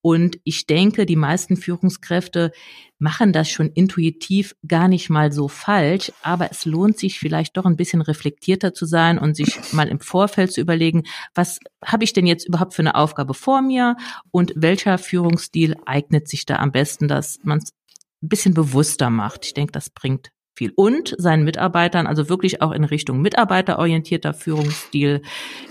[0.01, 2.53] Und ich denke, die meisten Führungskräfte
[2.99, 7.65] machen das schon intuitiv gar nicht mal so falsch, aber es lohnt sich vielleicht doch
[7.65, 12.13] ein bisschen reflektierter zu sein und sich mal im Vorfeld zu überlegen, was habe ich
[12.13, 13.97] denn jetzt überhaupt für eine Aufgabe vor mir
[14.31, 17.73] und welcher Führungsstil eignet sich da am besten, dass man es
[18.23, 19.47] ein bisschen bewusster macht.
[19.47, 20.73] Ich denke, das bringt viel.
[20.75, 25.23] Und seinen Mitarbeitern, also wirklich auch in Richtung mitarbeiterorientierter Führungsstil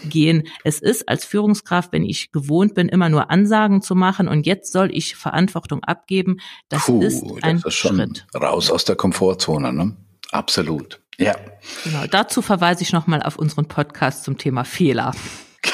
[0.05, 0.43] gehen.
[0.63, 4.71] Es ist als Führungskraft, wenn ich gewohnt bin, immer nur Ansagen zu machen und jetzt
[4.71, 6.37] soll ich Verantwortung abgeben,
[6.69, 8.25] das Puh, ist ein das ist schon Schritt.
[8.33, 9.95] Raus aus der Komfortzone, ne?
[10.31, 10.99] Absolut.
[11.17, 11.35] Ja.
[11.83, 12.05] Genau.
[12.09, 15.13] Dazu verweise ich nochmal auf unseren Podcast zum Thema Fehler.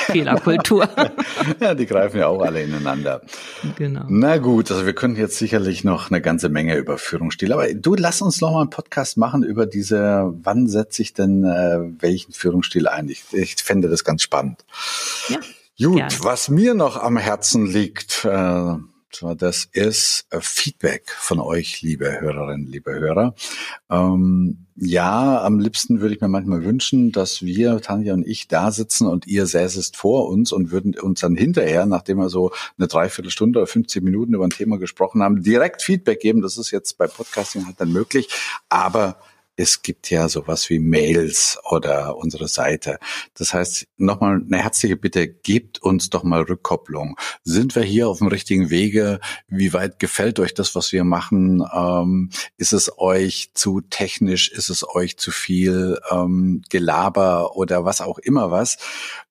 [0.06, 0.89] Fehlerkultur.
[1.60, 3.22] ja, die greifen ja auch alle ineinander.
[3.78, 4.06] Genau.
[4.08, 7.95] Na gut, also wir können jetzt sicherlich noch eine ganze Menge über Führungsstil, aber du
[7.95, 12.34] lass uns noch mal einen Podcast machen über diese, wann setze ich denn äh, welchen
[12.34, 13.10] Führungsstil ein?
[13.10, 14.66] Ich, ich fände das ganz spannend.
[15.30, 15.39] Ja.
[15.80, 16.14] Gut, gerne.
[16.22, 18.76] was mir noch am Herzen liegt, äh,
[19.22, 23.36] das ist äh, Feedback von euch, liebe Hörerinnen, liebe Hörer.
[23.89, 28.72] Ähm, ja, am liebsten würde ich mir manchmal wünschen, dass wir, Tanja und ich, da
[28.72, 32.88] sitzen und ihr säßest vor uns und würden uns dann hinterher, nachdem wir so eine
[32.88, 36.41] Dreiviertelstunde oder 15 Minuten über ein Thema gesprochen haben, direkt Feedback geben.
[36.41, 38.30] Das ist jetzt bei Podcasting halt dann möglich.
[38.70, 39.18] Aber
[39.56, 42.97] es gibt ja sowas wie Mails oder unsere Seite.
[43.36, 47.18] Das heißt, nochmal eine herzliche Bitte, gebt uns doch mal Rückkopplung.
[47.43, 49.20] Sind wir hier auf dem richtigen Wege?
[49.47, 51.64] Wie weit gefällt euch das, was wir machen?
[51.74, 54.49] Ähm, ist es euch zu technisch?
[54.49, 58.78] Ist es euch zu viel ähm, Gelaber oder was auch immer was?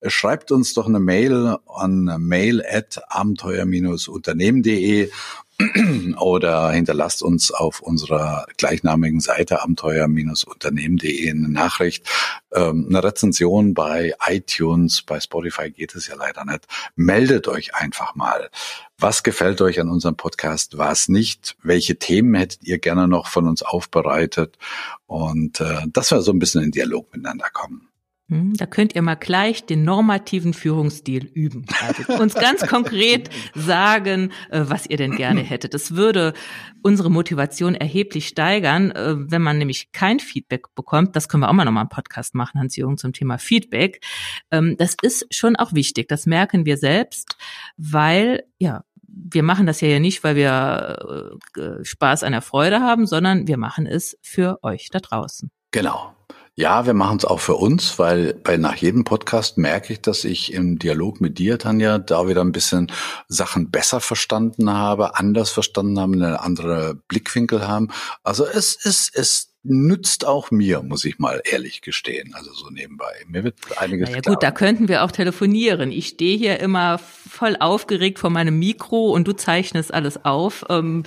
[0.06, 5.10] Schreibt uns doch eine Mail an mail at abenteuer-unternehmen.de
[6.18, 12.06] oder hinterlasst uns auf unserer gleichnamigen Seite abenteuer-unternehmen.de eine Nachricht,
[12.52, 16.66] ähm, eine Rezension bei iTunes, bei Spotify geht es ja leider nicht.
[16.96, 18.50] Meldet euch einfach mal.
[18.98, 21.56] Was gefällt euch an unserem Podcast, was nicht?
[21.62, 24.58] Welche Themen hättet ihr gerne noch von uns aufbereitet?
[25.06, 27.91] Und äh, dass wir so ein bisschen in Dialog miteinander kommen.
[28.32, 31.66] Hm, da könnt ihr mal gleich den normativen Führungsstil üben.
[31.86, 35.74] Also uns ganz konkret sagen, äh, was ihr denn gerne hättet.
[35.74, 36.32] Das würde
[36.80, 41.14] unsere Motivation erheblich steigern, äh, wenn man nämlich kein Feedback bekommt.
[41.14, 44.02] Das können wir auch mal nochmal einen Podcast machen, Hans-Jürgen, zum Thema Feedback.
[44.50, 46.08] Ähm, das ist schon auch wichtig.
[46.08, 47.36] Das merken wir selbst,
[47.76, 53.06] weil, ja, wir machen das ja nicht, weil wir äh, Spaß an der Freude haben,
[53.06, 55.50] sondern wir machen es für euch da draußen.
[55.70, 56.14] Genau.
[56.54, 60.22] Ja, wir machen es auch für uns, weil bei nach jedem Podcast merke ich, dass
[60.24, 62.92] ich im Dialog mit dir, Tanja, da wieder ein bisschen
[63.26, 67.88] Sachen besser verstanden habe, anders verstanden habe, eine andere Blickwinkel haben.
[68.22, 72.34] Also es ist, es nützt auch mir, muss ich mal ehrlich gestehen.
[72.34, 73.12] Also so nebenbei.
[73.28, 75.92] Mir wird einiges Ja gut, da könnten wir auch telefonieren.
[75.92, 80.64] Ich stehe hier immer voll aufgeregt vor meinem Mikro und du zeichnest alles auf.
[80.68, 81.04] Ähm,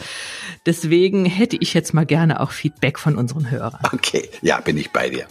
[0.66, 3.82] deswegen hätte ich jetzt mal gerne auch Feedback von unseren Hörern.
[3.94, 5.26] Okay, ja, bin ich bei dir.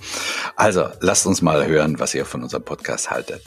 [0.57, 3.43] Also lasst uns mal hören, was ihr von unserem Podcast haltet.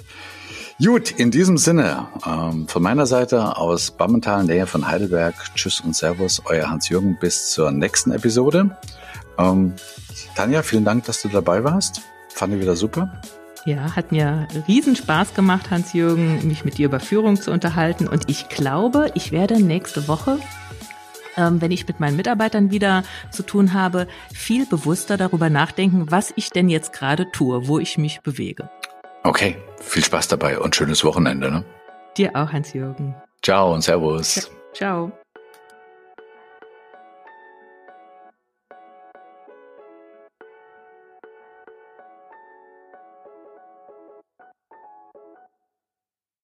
[0.83, 5.95] Gut, in diesem Sinne, ähm, von meiner Seite aus Bammental, Nähe von Heidelberg, Tschüss und
[5.95, 8.77] Servus, euer Hans-Jürgen, bis zur nächsten Episode.
[9.37, 9.73] Ähm,
[10.35, 12.01] Tanja, vielen Dank, dass du dabei warst.
[12.29, 13.21] Fand ich wieder super.
[13.65, 18.07] Ja, hat mir riesen Spaß gemacht, Hans-Jürgen, mich mit dir über Führung zu unterhalten.
[18.07, 20.39] Und ich glaube, ich werde nächste Woche,
[21.35, 26.31] ähm, wenn ich mit meinen Mitarbeitern wieder zu tun habe, viel bewusster darüber nachdenken, was
[26.35, 28.69] ich denn jetzt gerade tue, wo ich mich bewege.
[29.23, 31.51] Okay, viel Spaß dabei und schönes Wochenende.
[31.51, 31.65] Ne?
[32.17, 33.15] Dir auch, Hans-Jürgen.
[33.43, 34.49] Ciao und Servus.
[34.73, 35.11] Ciao.